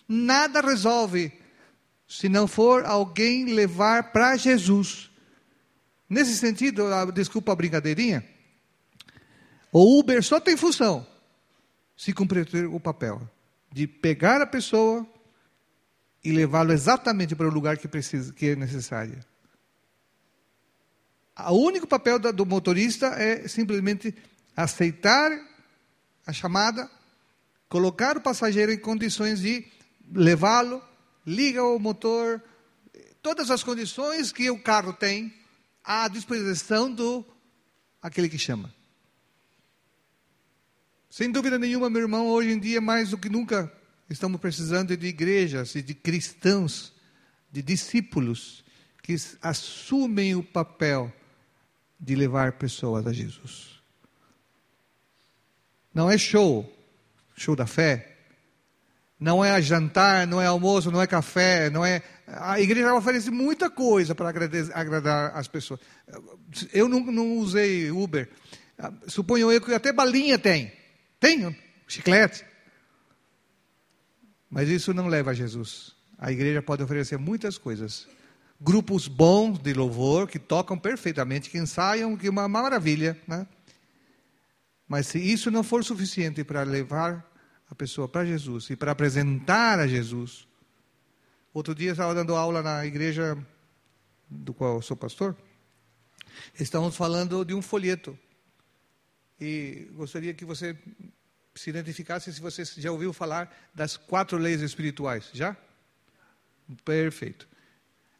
[0.06, 1.32] Nada resolve
[2.06, 5.10] se não for alguém levar para Jesus.
[6.06, 8.22] Nesse sentido, desculpa a brincadeirinha,
[9.72, 11.06] o Uber só tem função
[11.96, 13.26] se cumprir o papel
[13.72, 15.06] de pegar a pessoa
[16.22, 19.18] e levá-lo exatamente para o lugar que precisa, que é necessário.
[21.48, 24.14] O único papel do motorista é simplesmente
[24.56, 25.30] aceitar
[26.26, 26.90] a chamada,
[27.68, 29.64] colocar o passageiro em condições de
[30.12, 30.82] levá-lo,
[31.26, 32.42] liga o motor,
[33.22, 35.32] todas as condições que o carro tem
[35.84, 37.24] à disposição do
[38.02, 38.72] aquele que chama.
[41.08, 43.72] Sem dúvida nenhuma, meu irmão, hoje em dia, mais do que nunca,
[44.08, 46.92] estamos precisando de igrejas e de cristãos,
[47.50, 48.64] de discípulos,
[49.02, 51.12] que assumem o papel
[52.00, 53.80] de levar pessoas a Jesus.
[55.92, 56.72] Não é show,
[57.36, 58.06] show da fé.
[59.18, 62.02] Não é jantar, não é almoço, não é café, não é.
[62.26, 65.78] A igreja oferece muita coisa para agradar as pessoas.
[66.72, 68.30] Eu não, não usei Uber.
[69.06, 70.72] Suponho eu que até balinha tem.
[71.18, 71.54] Tem
[71.86, 72.46] chiclete.
[74.48, 75.94] Mas isso não leva a Jesus.
[76.18, 78.08] A igreja pode oferecer muitas coisas.
[78.60, 83.18] Grupos bons de louvor, que tocam perfeitamente, que ensaiam, que é uma maravilha.
[83.26, 83.46] Né?
[84.86, 87.30] Mas se isso não for suficiente para levar
[87.70, 90.46] a pessoa para Jesus e para apresentar a Jesus.
[91.54, 93.38] Outro dia eu estava dando aula na igreja
[94.28, 95.36] do qual eu sou pastor.
[96.58, 98.18] Estamos falando de um folheto
[99.40, 100.76] e gostaria que você
[101.54, 105.30] se identificasse se você já ouviu falar das quatro leis espirituais.
[105.32, 105.56] Já?
[106.84, 107.48] Perfeito.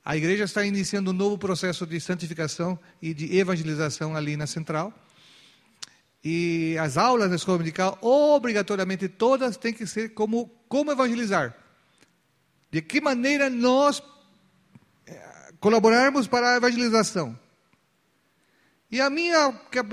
[0.04, 4.92] A igreja está iniciando um novo processo de santificação e de evangelização ali na central.
[6.24, 11.54] E as aulas da escola dominical, obrigatoriamente todas têm que ser como, como evangelizar.
[12.70, 14.02] De que maneira nós
[15.06, 17.38] eh, colaborarmos para a evangelização.
[18.90, 19.52] E a minha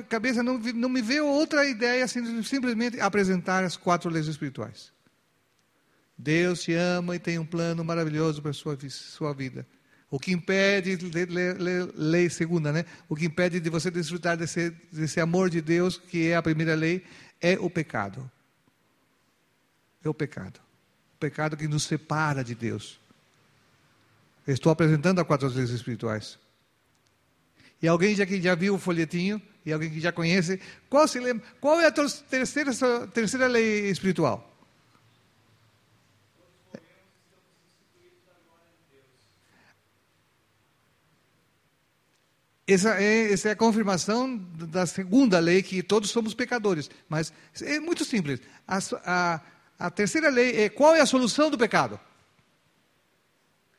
[0.09, 4.91] cabeça não, não me veio outra ideia assim, simplesmente apresentar as quatro leis espirituais.
[6.17, 9.67] Deus te ama e tem um plano maravilhoso para a sua, sua vida.
[10.09, 12.85] O que impede, lei, lei, lei segunda, né?
[13.09, 16.75] O que impede de você desfrutar desse, desse amor de Deus, que é a primeira
[16.75, 17.05] lei,
[17.41, 18.29] é o pecado.
[20.03, 20.59] É o pecado.
[21.15, 22.99] O pecado que nos separa de Deus.
[24.47, 26.39] estou apresentando as quatro leis espirituais.
[27.81, 31.19] E alguém já que já viu o folhetinho, e alguém que já conhece, qual, se
[31.19, 32.71] lembra, qual é a terceira,
[33.13, 34.46] terceira lei espiritual?
[42.67, 46.89] Essa é, essa é a confirmação da segunda lei, que todos somos pecadores.
[47.07, 48.41] Mas é muito simples.
[48.67, 49.41] A, a,
[49.79, 51.97] a terceira lei é qual é a solução do pecado?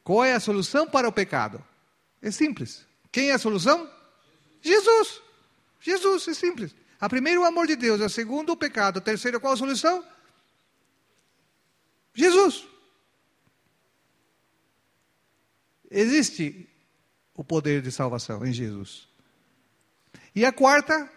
[0.03, 1.62] Qual é a solução para o pecado?
[2.22, 2.87] É simples.
[3.12, 3.90] Quem é a solução?
[4.62, 5.20] Jesus.
[5.81, 6.74] Jesus, é simples.
[6.98, 8.01] A primeira, o amor de Deus.
[8.01, 8.98] A segunda, o pecado.
[8.98, 10.03] A terceira, qual a solução?
[12.14, 12.66] Jesus.
[15.90, 16.67] Existe
[17.38, 19.07] o poder de salvação em Jesus.
[20.35, 21.09] E a quarta,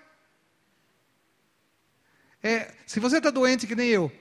[2.43, 4.11] é, se você está doente que nem eu,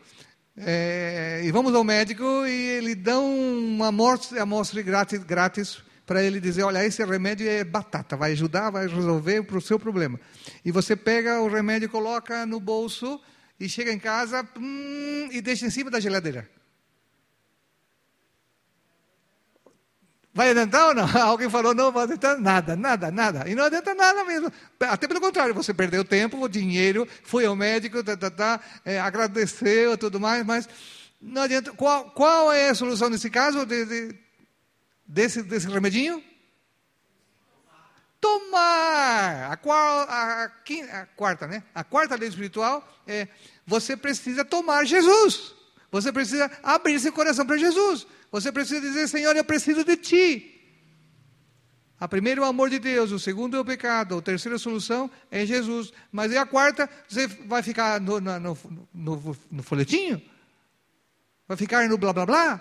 [0.56, 6.40] é, e vamos ao médico e ele dá uma amostra, amostra grátis, grátis para ele
[6.40, 10.18] dizer, olha, esse remédio é batata, vai ajudar, vai resolver o seu problema.
[10.64, 13.20] E você pega o remédio, coloca no bolso
[13.60, 16.48] e chega em casa hum, e deixa em cima da geladeira.
[20.32, 21.04] Vai adiantar ou não?
[21.22, 23.48] Alguém falou, não vai adiantar nada, nada, nada.
[23.48, 24.52] E não adianta nada mesmo.
[24.78, 29.98] Até pelo contrário, você perdeu tempo, dinheiro, foi ao médico, tá, tá, tá, é, agradeceu
[29.98, 30.68] tudo mais, mas
[31.20, 31.72] não adianta.
[31.72, 33.66] Qual, qual é a solução nesse caso?
[33.66, 34.14] De, de,
[35.06, 36.22] desse, desse remedinho?
[38.20, 39.50] Tomar!
[39.50, 41.62] A, qual, a, a, a, quarta, né?
[41.74, 43.26] A quarta lei espiritual é
[43.66, 45.54] você precisa tomar Jesus.
[45.90, 48.06] Você precisa abrir seu coração para Jesus.
[48.30, 50.56] Você precisa dizer, Senhor, eu preciso de Ti.
[51.98, 55.10] A primeira é o amor de Deus, o segundo é o pecado, a terceira solução
[55.30, 55.92] é Jesus.
[56.10, 56.88] Mas e a quarta?
[57.06, 58.58] Você vai ficar no, no, no,
[58.94, 60.22] no, no folhetinho?
[61.46, 62.60] Vai ficar no blá blá blá?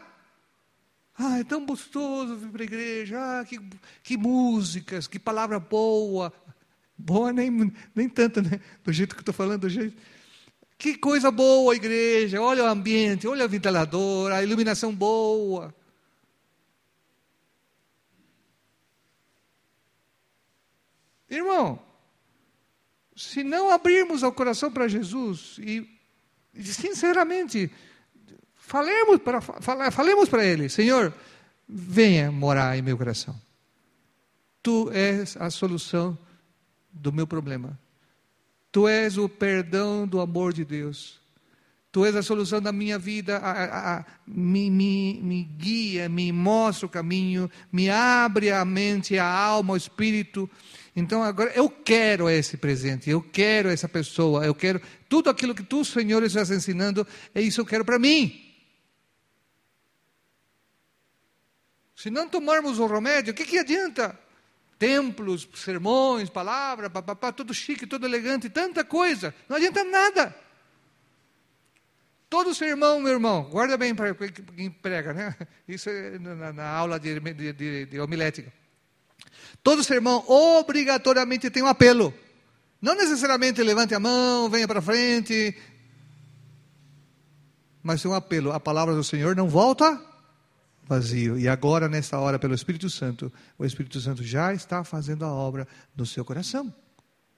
[1.18, 3.18] Ah, é tão gostoso vir para a igreja.
[3.18, 3.60] Ah, que,
[4.04, 6.34] que músicas, que palavra boa.
[6.98, 8.60] Boa nem, nem tanto, né?
[8.84, 10.02] Do jeito que estou falando, do jeito.
[10.80, 12.42] Que coisa boa a igreja.
[12.42, 15.76] Olha o ambiente, olha o ventilador, a iluminação boa.
[21.30, 21.78] Irmão,
[23.14, 25.86] se não abrirmos o coração para Jesus e,
[26.64, 27.70] sinceramente,
[28.56, 29.42] falemos para,
[29.92, 31.14] falemos para Ele: Senhor,
[31.68, 33.36] venha morar em meu coração.
[34.64, 36.18] Tu és a solução
[36.90, 37.78] do meu problema.
[38.72, 41.20] Tu és o perdão do amor de Deus.
[41.92, 46.32] Tu és a solução da minha vida, a, a, a, me, me, me guia, me
[46.32, 50.48] mostra o caminho, me abre a mente, a alma, o espírito.
[50.96, 55.64] Então agora eu quero esse presente, eu quero essa pessoa, eu quero tudo aquilo que
[55.64, 58.40] tu, Senhor, estás ensinando, é isso que eu quero para mim.
[61.96, 64.18] Se não tomarmos o remédio, o que, que adianta?
[64.80, 70.34] Templos, sermões, palavra, papapá, tudo chique, tudo elegante, tanta coisa, não adianta nada.
[72.30, 74.16] Todo sermão, meu irmão, guarda bem para
[74.56, 75.36] quem prega, né?
[75.68, 78.54] Isso é na, na aula de, de, de, de homilética.
[79.62, 82.14] Todo sermão obrigatoriamente tem um apelo.
[82.82, 85.58] Não necessariamente levante a mão, venha para frente.
[87.84, 88.54] Mas tem um apelo.
[88.54, 90.09] A palavra do Senhor não volta
[90.90, 91.38] vazio.
[91.38, 95.68] E agora, nessa hora, pelo Espírito Santo, o Espírito Santo já está fazendo a obra
[95.96, 96.74] no seu coração.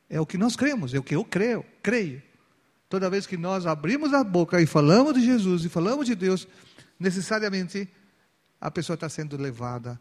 [0.10, 2.24] É o que nós cremos, é o que eu creio, creio.
[2.88, 6.48] Toda vez que nós abrimos a boca e falamos de Jesus e falamos de Deus,
[6.98, 7.88] necessariamente
[8.60, 10.00] a pessoa está sendo levada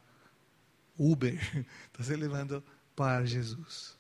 [0.96, 1.34] Uber,
[1.92, 2.62] está sendo levando
[2.94, 3.98] para Jesus.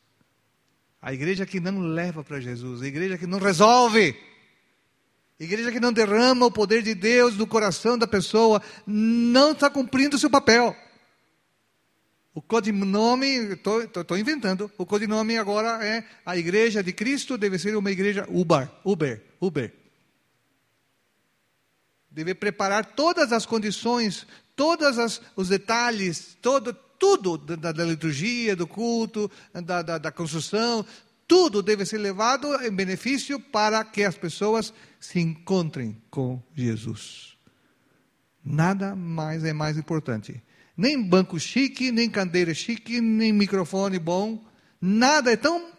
[1.02, 4.16] A igreja que não leva para Jesus, a igreja que não resolve,
[5.44, 10.16] igreja que não derrama o poder de Deus no coração da pessoa, não está cumprindo
[10.16, 10.76] o seu papel.
[12.34, 17.90] O codinome, estou inventando, o codinome agora é a igreja de Cristo deve ser uma
[17.90, 19.74] igreja Uber, Uber, Uber.
[22.10, 29.30] Deve preparar todas as condições, todos os detalhes, todo, tudo da, da, liturgia, do culto,
[29.52, 30.84] da, da, da construção,
[31.26, 37.36] tudo deve ser levado em benefício para que as pessoas se encontrem com Jesus.
[38.44, 40.42] Nada mais é mais importante.
[40.76, 44.44] Nem banco chique, nem cadeira chique, nem microfone bom.
[44.80, 45.72] Nada é tão,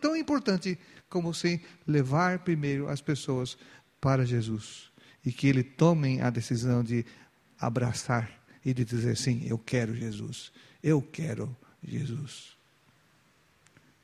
[0.00, 3.56] tão importante como se levar primeiro as pessoas
[4.00, 4.90] para Jesus.
[5.24, 7.04] E que ele tomem a decisão de
[7.58, 8.30] abraçar
[8.64, 10.52] e de dizer sim, eu quero Jesus.
[10.82, 12.56] Eu quero Jesus.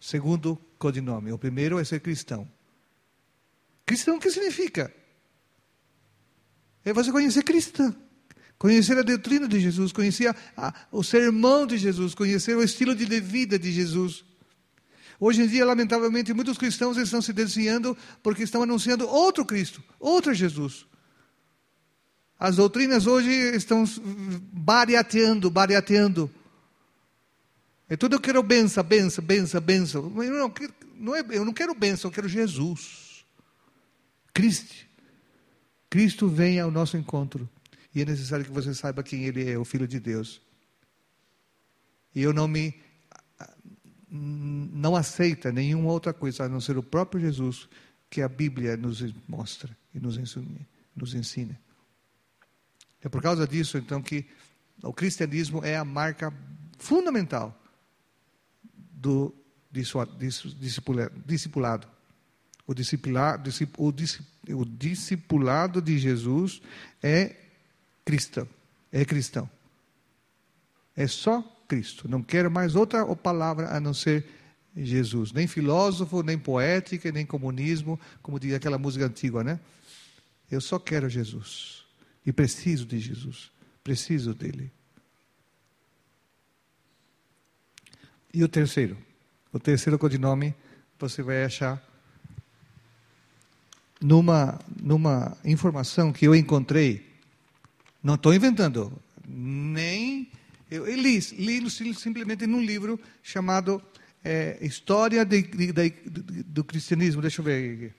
[0.00, 1.32] Segundo codinome.
[1.32, 2.48] O primeiro é ser cristão.
[3.92, 4.90] Cristão o que significa?
[6.82, 7.94] É você conhecer cristão
[8.58, 12.94] conhecer a doutrina de Jesus, conhecer a, a, o sermão de Jesus, conhecer o estilo
[12.94, 14.24] de vida de Jesus.
[15.18, 20.32] Hoje em dia, lamentavelmente, muitos cristãos estão se desviando porque estão anunciando outro Cristo, outro
[20.32, 20.86] Jesus.
[22.38, 23.82] As doutrinas hoje estão
[24.52, 26.30] bariateando, bariateando.
[27.88, 30.08] É tudo eu quero benção, benção, benção, benção.
[30.08, 30.54] Não,
[31.00, 33.01] não é, eu não quero benção, eu quero Jesus.
[34.32, 34.74] Cristo.
[35.90, 37.48] Cristo vem ao nosso encontro.
[37.94, 40.40] E é necessário que você saiba quem ele é, o Filho de Deus.
[42.14, 42.74] E eu não me
[44.14, 47.66] não aceita nenhuma outra coisa a não ser o próprio Jesus
[48.10, 50.60] que a Bíblia nos mostra e nos ensina.
[50.94, 51.58] Nos ensina.
[53.00, 54.26] É por causa disso, então, que
[54.82, 56.32] o cristianismo é a marca
[56.78, 57.58] fundamental
[58.74, 59.34] do
[61.26, 61.88] discipulado.
[62.66, 63.50] O discipulado,
[64.48, 66.62] o discipulado de Jesus
[67.02, 67.36] é
[68.04, 68.48] cristão.
[68.92, 69.48] É cristão.
[70.96, 72.08] É só Cristo.
[72.08, 74.26] Não quero mais outra palavra a não ser
[74.76, 75.32] Jesus.
[75.32, 79.58] Nem filósofo, nem poética, nem comunismo, como diz aquela música antiga, né?
[80.50, 81.84] Eu só quero Jesus.
[82.24, 83.50] E preciso de Jesus.
[83.82, 84.70] Preciso dele.
[88.32, 88.96] E o terceiro?
[89.52, 90.54] O terceiro codinome
[90.98, 91.82] você vai achar
[94.02, 97.12] numa, numa informação que eu encontrei
[98.02, 98.92] não estou inventando.
[99.26, 100.28] Nem.
[100.70, 103.80] Eu, li, li simplesmente num livro chamado
[104.24, 105.90] é, História de, de, de,
[106.42, 107.22] do Cristianismo.
[107.22, 107.92] Deixa eu ver aqui.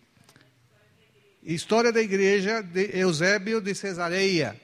[1.43, 4.60] História da Igreja de Eusébio de Cesareia.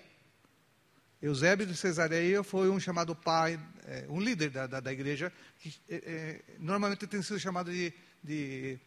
[1.22, 5.76] Eusébio de Cesareia foi um chamado pai, é, um líder da, da, da igreja, que
[5.90, 8.80] é, é normalmente tem sido chamado de, de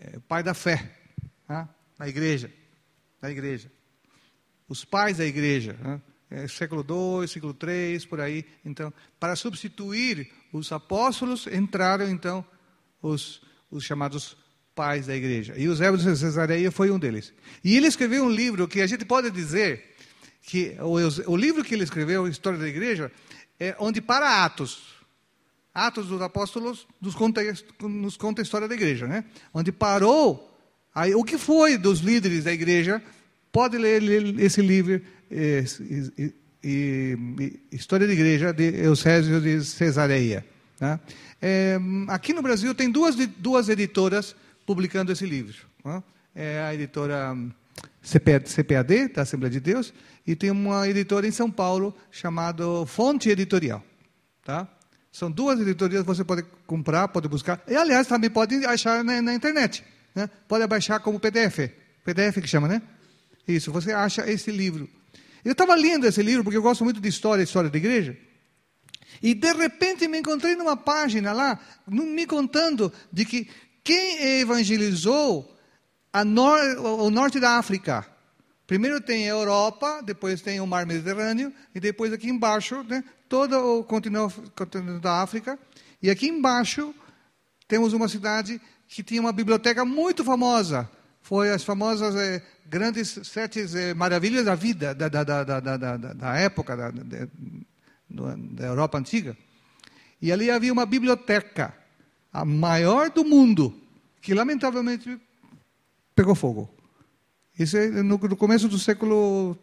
[0.00, 0.88] é, pai da fé,
[1.44, 1.68] tá?
[1.98, 2.52] Na igreja.
[3.20, 3.70] Na igreja
[4.68, 5.74] os pais da igreja.
[5.74, 6.00] Né?
[6.30, 8.44] é, século II, século III, por aí.
[8.64, 12.44] Então, para substituir os apóstolos, entraram então
[13.00, 13.40] os,
[13.70, 14.36] os chamados
[14.74, 15.54] pais da igreja.
[15.56, 17.32] E Eusébio de Cesareia foi um deles.
[17.64, 19.94] E ele escreveu um livro que a gente pode dizer
[20.42, 23.10] que o, o livro que ele escreveu, História da Igreja,
[23.58, 24.94] é onde para Atos.
[25.72, 27.40] Atos dos Apóstolos nos conta,
[27.82, 29.24] nos conta a história da igreja, né?
[29.52, 30.55] Onde parou,
[30.96, 33.02] aí, o que foi dos líderes da igreja,
[33.52, 35.00] pode ler, ler esse livro,
[37.70, 40.44] História da Igreja, de Eusébio de Cesareia.
[40.80, 40.98] Né?
[41.40, 41.78] É,
[42.08, 44.34] aqui no Brasil tem duas, duas editoras
[44.64, 45.56] publicando esse livro.
[45.84, 46.02] Né?
[46.34, 47.36] É a editora
[48.02, 49.92] CPAD, da Assembleia de Deus,
[50.26, 53.84] e tem uma editora em São Paulo chamada Fonte Editorial.
[54.44, 54.66] Tá?
[55.12, 57.62] São duas editorias que você pode comprar, pode buscar.
[57.68, 59.84] E, aliás, também pode achar na, na internet.
[60.16, 60.28] Né?
[60.48, 61.70] Pode baixar como PDF.
[62.04, 62.82] PDF que chama, né?
[63.46, 64.88] Isso, você acha esse livro.
[65.44, 68.16] Eu estava lendo esse livro porque eu gosto muito de história, história da igreja.
[69.22, 73.48] E de repente me encontrei numa página lá, me contando de que
[73.84, 75.54] quem evangelizou
[76.26, 78.04] nor o norte da África
[78.66, 83.56] Primeiro tem a Europa, depois tem o Mar Mediterrâneo, e depois aqui embaixo, né, todo
[83.56, 84.40] o continente
[85.00, 85.56] da África.
[86.02, 86.92] E aqui embaixo
[87.68, 90.88] temos uma cidade que tinha uma biblioteca muito famosa.
[91.20, 96.36] Foi as famosas eh, grandes sete eh, maravilhas da vida da, da, da, da, da
[96.36, 96.90] época da,
[98.08, 99.36] da Europa antiga.
[100.20, 101.74] E ali havia uma biblioteca,
[102.32, 103.74] a maior do mundo,
[104.20, 105.20] que lamentavelmente
[106.14, 106.72] pegou fogo.
[107.58, 109.58] Isso é no, no começo do século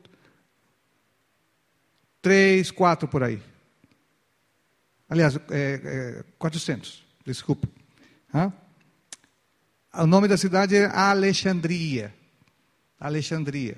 [2.21, 3.41] 3, 4 por aí.
[5.09, 7.67] Aliás, é, é 400, desculpa.
[8.34, 8.51] Hã?
[9.93, 12.13] O nome da cidade é Alexandria.
[12.99, 13.77] Alexandria.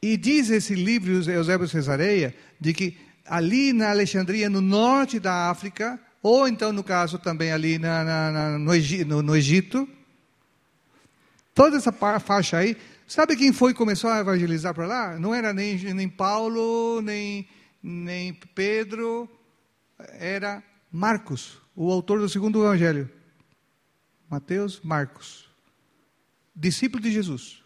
[0.00, 6.00] E diz esse livro, Eusébio Cesareia, de que ali na Alexandria, no norte da África,
[6.22, 9.88] ou então, no caso, também ali na, na, na, no, Egito, no, no Egito
[11.54, 12.76] Toda essa faixa aí.
[13.06, 15.18] Sabe quem foi que começou a evangelizar para lá?
[15.18, 17.46] Não era nem, nem Paulo, nem,
[17.82, 19.28] nem Pedro,
[20.18, 23.08] era Marcos, o autor do segundo evangelho.
[24.32, 25.46] Mateus, Marcos,
[26.56, 27.62] discípulo de Jesus.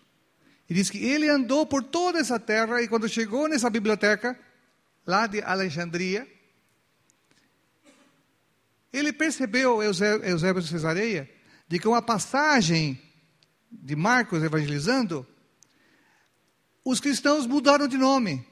[0.69, 4.37] E diz que ele andou por toda essa terra e quando chegou nessa biblioteca,
[5.07, 6.27] lá de Alexandria,
[8.93, 11.31] ele percebeu, Eusébio de Cesareia,
[11.69, 13.01] de que uma passagem
[13.71, 15.25] de Marcos evangelizando,
[16.85, 18.45] os cristãos mudaram de nome.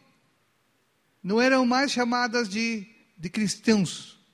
[1.21, 2.87] Não eram mais chamadas de,
[3.19, 4.25] de cristãos.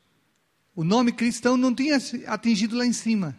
[0.75, 3.39] O nome cristão não tinha atingido lá em cima.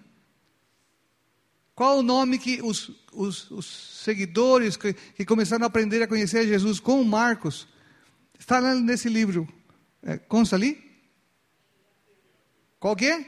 [1.82, 6.46] Qual o nome que os, os, os seguidores que, que, começaram a aprender a conhecer
[6.46, 7.68] Jesus com Marcos,
[8.38, 9.52] está lá nesse livro.
[10.04, 10.80] É, consta ali?
[12.80, 13.26] Qual que é?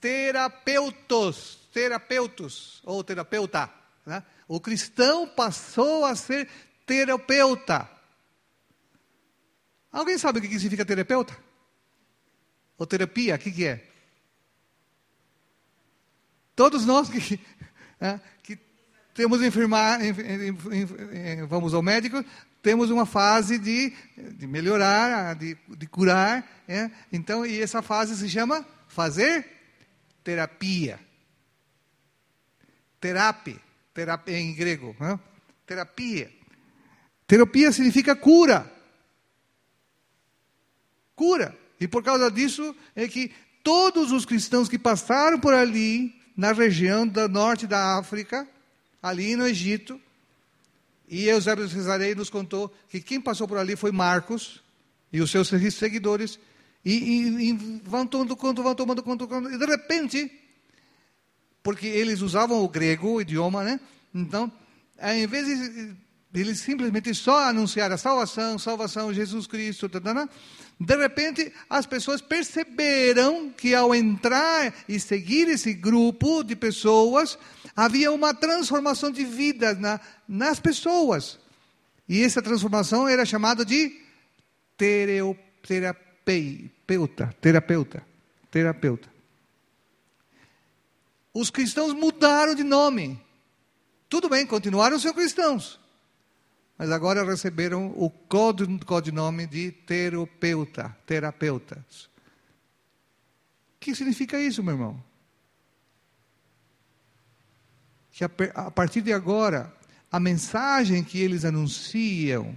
[0.00, 3.68] Terapeutos terapeutos ou terapeuta.
[4.06, 4.22] Né?
[4.46, 6.48] O cristão passou a ser
[6.86, 7.90] terapeuta.
[9.90, 11.36] Alguém sabe o que significa terapeuta?
[12.78, 13.87] Ou terapia, o que, que é?
[16.58, 17.38] Todos nós que,
[18.00, 18.58] né, que
[19.14, 20.00] temos enfermar,
[21.48, 22.24] vamos ao médico,
[22.60, 23.92] temos uma fase de,
[24.32, 26.44] de melhorar, de, de curar.
[26.66, 26.90] É?
[27.12, 29.46] Então, e essa fase se chama fazer
[30.24, 30.98] terapia.
[33.00, 33.60] Terapia,
[33.94, 35.16] terapia em grego, né?
[35.64, 36.28] terapia.
[37.24, 38.68] Terapia significa cura.
[41.14, 41.56] Cura.
[41.78, 43.32] E por causa disso é que
[43.62, 48.46] todos os cristãos que passaram por ali, na região do norte da África,
[49.02, 50.00] ali no Egito,
[51.08, 54.62] e Eusébio de Cesareia nos contou que quem passou por ali foi Marcos
[55.12, 56.38] e os seus seguidores,
[56.84, 60.30] e, e, e vão tomando conta, vão tomando conta, e de repente
[61.60, 63.80] porque eles usavam o grego, o idioma, né?
[64.14, 64.50] Então,
[65.02, 65.92] em vez de
[66.32, 70.28] eles simplesmente só anunciar a salvação, salvação, Jesus Cristo, tadana,
[70.78, 77.38] de repente as pessoas perceberam que ao entrar e seguir esse grupo de pessoas,
[77.74, 79.98] havia uma transformação de vida na,
[80.28, 81.38] nas pessoas.
[82.08, 83.98] E essa transformação era chamada de
[84.76, 85.44] terapeuta,
[87.40, 88.02] terapeuta,
[88.50, 89.18] terapeuta.
[91.32, 93.20] Os cristãos mudaram de nome.
[94.08, 95.78] Tudo bem, continuaram sendo cristãos.
[96.78, 98.08] Mas agora receberam o
[98.86, 102.08] codinome de terapeuta, terapeutas.
[103.74, 105.04] O que significa isso, meu irmão?
[108.12, 109.74] Que a partir de agora,
[110.10, 112.54] a mensagem que eles anunciam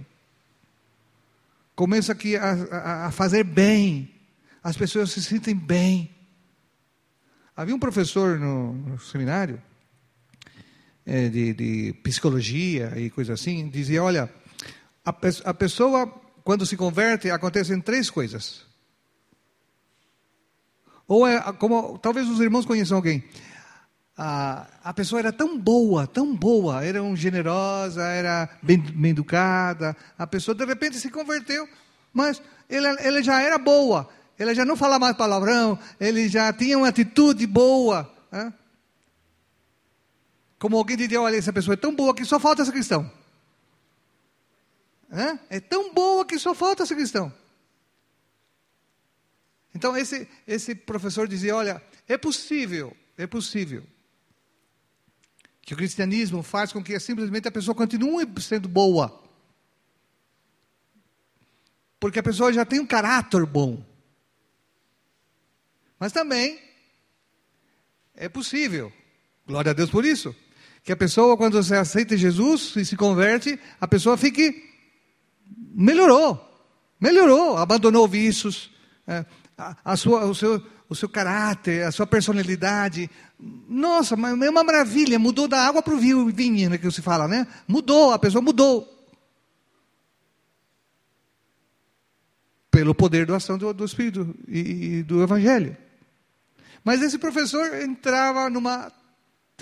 [1.74, 4.14] começa aqui a, a, a fazer bem,
[4.62, 6.14] as pessoas se sentem bem.
[7.56, 9.60] Havia um professor no, no seminário
[11.04, 14.32] é, de, de, psicologia e coisa assim, dizia: olha,
[15.04, 16.06] a, a pessoa
[16.44, 18.62] quando se converte acontecem três coisas.
[21.06, 23.22] Ou é como talvez os irmãos conheçam alguém.
[24.16, 29.96] A, a pessoa era tão boa, tão boa, era um generosa, era bem, bem educada.
[30.18, 31.68] A pessoa de repente se converteu,
[32.12, 36.78] mas ela, ela já era boa, ela já não falava mais palavrão, ele já tinha
[36.78, 38.10] uma atitude boa.
[38.30, 38.52] Né?
[40.62, 43.10] Como alguém diria, olha, essa pessoa é tão boa que só falta essa questão.
[45.50, 47.34] É tão boa que só falta essa questão.
[49.74, 53.84] Então, esse, esse professor dizia: olha, é possível, é possível
[55.62, 59.20] que o cristianismo faz com que simplesmente a pessoa continue sendo boa.
[61.98, 63.84] Porque a pessoa já tem um caráter bom.
[65.98, 66.62] Mas também
[68.14, 68.92] é possível,
[69.44, 70.32] glória a Deus por isso,
[70.82, 74.70] que a pessoa, quando você aceita Jesus e se converte, a pessoa fique.
[75.74, 76.40] melhorou,
[77.00, 78.70] melhorou, abandonou vícios,
[79.06, 79.24] é,
[79.56, 83.08] a, a sua, o, seu, o seu caráter, a sua personalidade.
[83.38, 87.28] Nossa, mas é uma maravilha, mudou da água para o vinho, né, que se fala,
[87.28, 87.46] né?
[87.66, 88.88] Mudou, a pessoa mudou.
[92.70, 94.58] Pelo poder da ação do, do Espírito e,
[94.98, 95.76] e do Evangelho.
[96.82, 98.90] Mas esse professor entrava numa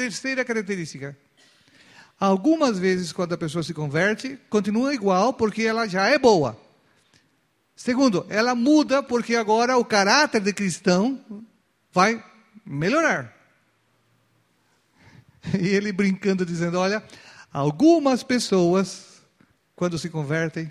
[0.01, 1.15] terceira característica.
[2.19, 6.59] Algumas vezes, quando a pessoa se converte, continua igual porque ela já é boa.
[7.77, 11.23] Segundo, ela muda porque agora o caráter de cristão
[11.93, 12.23] vai
[12.65, 13.37] melhorar.
[15.59, 17.03] E ele brincando, dizendo: Olha,
[17.51, 19.23] algumas pessoas,
[19.75, 20.71] quando se convertem,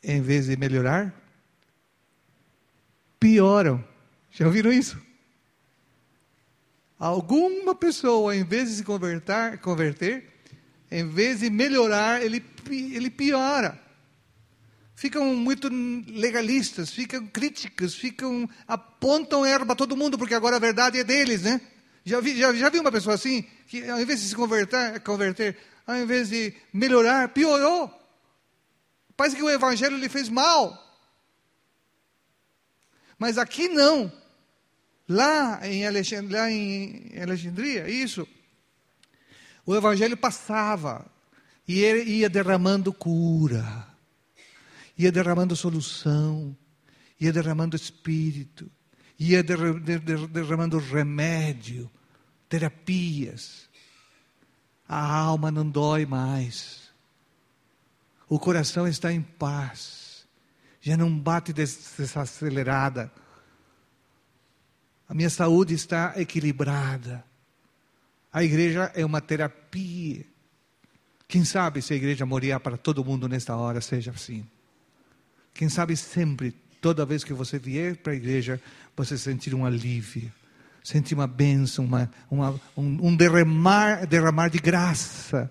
[0.00, 1.12] em vez de melhorar,
[3.18, 3.84] pioram.
[4.30, 5.07] Já ouviram isso?
[6.98, 10.38] Alguma pessoa, em vez de se converter, converter
[10.90, 13.78] em vez de melhorar, ele, ele piora.
[14.94, 20.98] Ficam muito legalistas, ficam críticas, ficam apontam erva a todo mundo, porque agora a verdade
[20.98, 21.60] é deles, né?
[22.04, 25.56] Já vi, já, já vi uma pessoa assim, que ao invés de se converter, converter
[25.86, 27.92] ao invés de melhorar, piorou.
[29.16, 30.84] Parece que o evangelho lhe fez mal.
[33.18, 34.10] Mas aqui não.
[35.08, 38.28] Lá em, Alexandria, lá em Alexandria, isso,
[39.64, 41.10] o evangelho passava
[41.66, 43.86] e ele ia derramando cura,
[44.96, 46.54] ia derramando solução,
[47.18, 48.70] ia derramando espírito,
[49.18, 51.90] ia derramando remédio,
[52.48, 53.68] terapias.
[54.86, 56.88] A alma não dói mais.
[58.28, 60.26] O coração está em paz.
[60.80, 63.10] Já não bate desacelerada
[65.08, 67.24] a minha saúde está equilibrada.
[68.30, 70.24] A igreja é uma terapia.
[71.26, 74.46] Quem sabe se a igreja morir para todo mundo nesta hora seja assim.
[75.54, 78.60] Quem sabe sempre, toda vez que você vier para a igreja,
[78.94, 80.30] você sentir um alívio,
[80.84, 85.50] sentir uma bênção, uma, uma, um, um derramar, derramar de graça,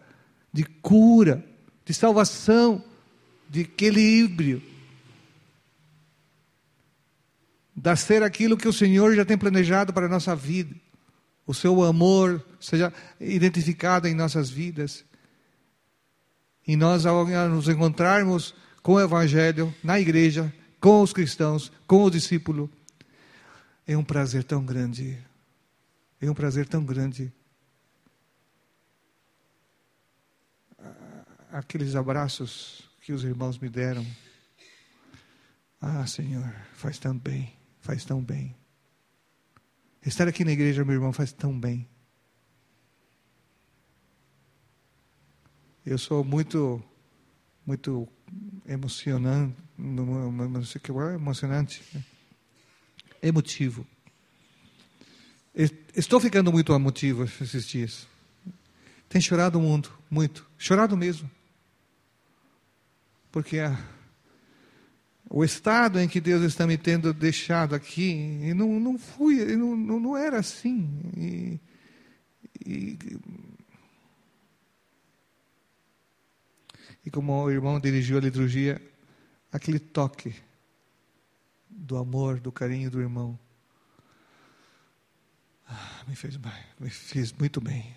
[0.53, 1.43] de cura,
[1.83, 2.83] de salvação,
[3.49, 4.61] de equilíbrio
[7.77, 10.75] da ser aquilo que o Senhor já tem planejado para a nossa vida.
[11.45, 15.05] O seu amor seja identificado em nossas vidas.
[16.67, 20.51] E nós, ao nos encontrarmos com o Evangelho, na igreja,
[20.81, 22.67] com os cristãos, com o discípulo,
[23.85, 25.17] é um prazer tão grande.
[26.19, 27.31] É um prazer tão grande.
[31.51, 34.05] Aqueles abraços que os irmãos me deram.
[35.79, 37.56] Ah, Senhor, faz tão bem
[37.87, 38.53] faz tão bem.
[40.05, 41.87] Estar aqui na igreja, meu irmão, faz tão bem.
[45.85, 46.83] Eu sou muito,
[47.65, 48.05] muito
[48.67, 51.81] emocionante, o é emocionante,
[53.23, 53.87] emotivo.
[55.95, 58.05] Estou ficando muito emotivo esses dias.
[59.07, 61.31] Tem chorado muito, muito, chorado mesmo.
[63.31, 63.96] Porque a
[65.29, 68.11] o estado em que Deus está me tendo deixado aqui,
[68.41, 70.89] e não, não fui, não, não, era assim.
[71.17, 71.59] E,
[72.65, 72.97] e,
[77.05, 78.81] e como o irmão dirigiu a liturgia,
[79.51, 80.33] aquele toque
[81.69, 83.37] do amor, do carinho do irmão,
[85.67, 86.39] ah, me fez
[86.79, 87.95] me fez muito bem.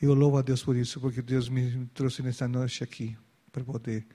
[0.00, 3.16] Eu louvo a Deus por isso, porque Deus me trouxe nesta noite aqui
[3.52, 4.06] para poder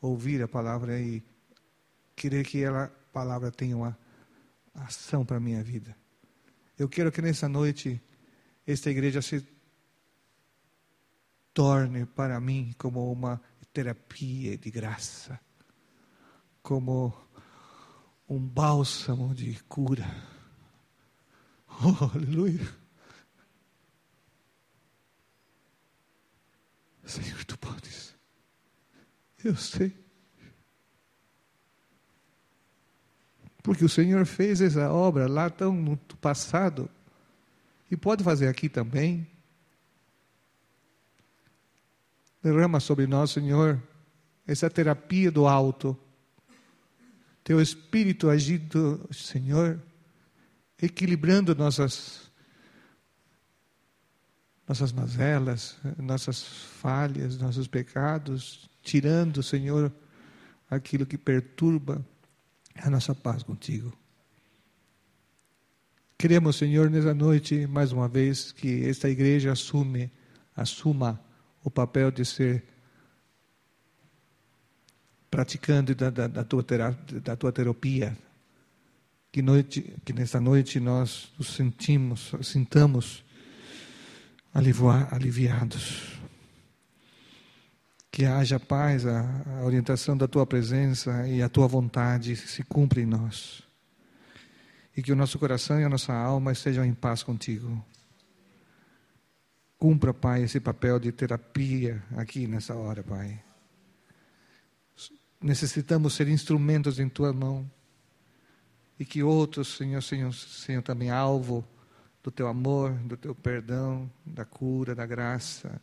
[0.00, 1.22] ouvir a palavra e
[2.14, 3.98] querer que ela, palavra tenha uma
[4.74, 5.96] ação para a minha vida.
[6.78, 8.00] Eu quero que nessa noite
[8.66, 9.46] esta igreja se
[11.54, 13.40] torne para mim como uma
[13.72, 15.40] terapia de graça,
[16.62, 17.14] como
[18.28, 20.06] um bálsamo de cura.
[21.78, 22.66] Oh, aleluia.
[27.04, 28.15] Senhor, tu podes.
[29.46, 29.96] Eu sei.
[33.62, 36.90] Porque o Senhor fez essa obra lá tão no passado
[37.88, 39.24] e pode fazer aqui também.
[42.42, 43.80] Derrama sobre nós, Senhor,
[44.48, 45.96] essa terapia do alto.
[47.44, 49.80] Teu Espírito agindo, Senhor,
[50.82, 52.32] equilibrando nossas
[54.66, 59.92] nossas mazelas, nossas falhas, nossos pecados, tirando, Senhor,
[60.70, 62.06] aquilo que perturba
[62.76, 63.92] a nossa paz contigo.
[66.16, 70.10] Queremos, Senhor, nessa noite, mais uma vez, que esta igreja assume,
[70.54, 71.20] assuma
[71.64, 72.64] o papel de ser
[75.28, 78.16] praticante da, da, da, tua, terapia, da tua terapia.
[79.32, 83.24] Que, noite, que nessa noite nós nos sentimos, sintamos
[84.54, 86.15] aliviados.
[88.16, 93.04] Que haja paz, a, orientação da tua presença e a tua vontade se cumpra em
[93.04, 93.62] nós.
[94.96, 97.84] E que o nosso coração e a nossa alma estejam em paz contigo.
[99.76, 103.38] Cumpra, Pai, esse papel de terapia aqui nessa hora, Pai.
[105.38, 107.70] Necessitamos ser instrumentos em tua mão.
[108.98, 111.62] E que outros, Senhor, Senhor, Senhor, também alvo
[112.22, 115.78] do teu amor, do teu perdão, da cura, da graça,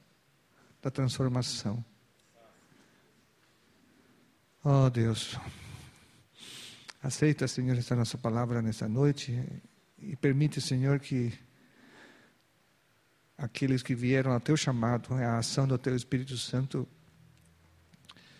[0.81, 1.85] da transformação.
[4.65, 5.37] Oh Deus,
[7.01, 9.37] aceita, Senhor, esta nossa palavra nessa noite
[9.97, 11.37] e permite, Senhor, que
[13.37, 16.87] aqueles que vieram ao teu chamado, a ação do teu Espírito Santo,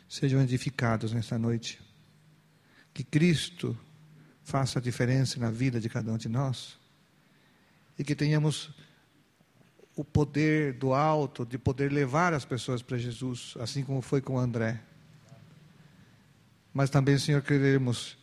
[0.08, 1.82] sejam edificados nesta noite.
[2.94, 3.78] Que Cristo
[4.46, 6.80] faça a diferença na vida de cada um de nós.
[8.00, 8.74] E que tenhamos
[9.94, 14.40] o poder do alto de poder levar as pessoas para Jesus, assim como foi com
[14.40, 14.82] André.
[16.74, 18.18] Mas também, Senhor, queremos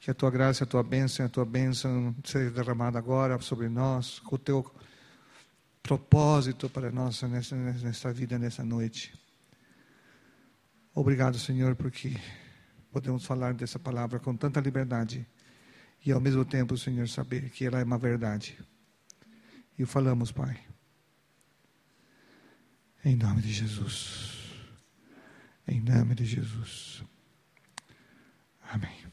[0.00, 4.18] que a tua graça, a tua bênção, a tua bênção seja derramada agora sobre nós,
[4.20, 4.74] com o teu
[5.82, 9.12] propósito para nós nessa, nessa vida, nessa noite.
[10.94, 12.16] Obrigado, Senhor, porque
[12.90, 15.26] podemos falar dessa palavra com tanta liberdade
[16.04, 18.58] e ao mesmo tempo, Senhor, saber que ela é uma verdade.
[19.78, 20.58] E falamos, Pai.
[23.04, 24.38] Em nome de Jesus.
[25.68, 27.04] Em nome de Jesus.
[28.72, 29.09] Amém.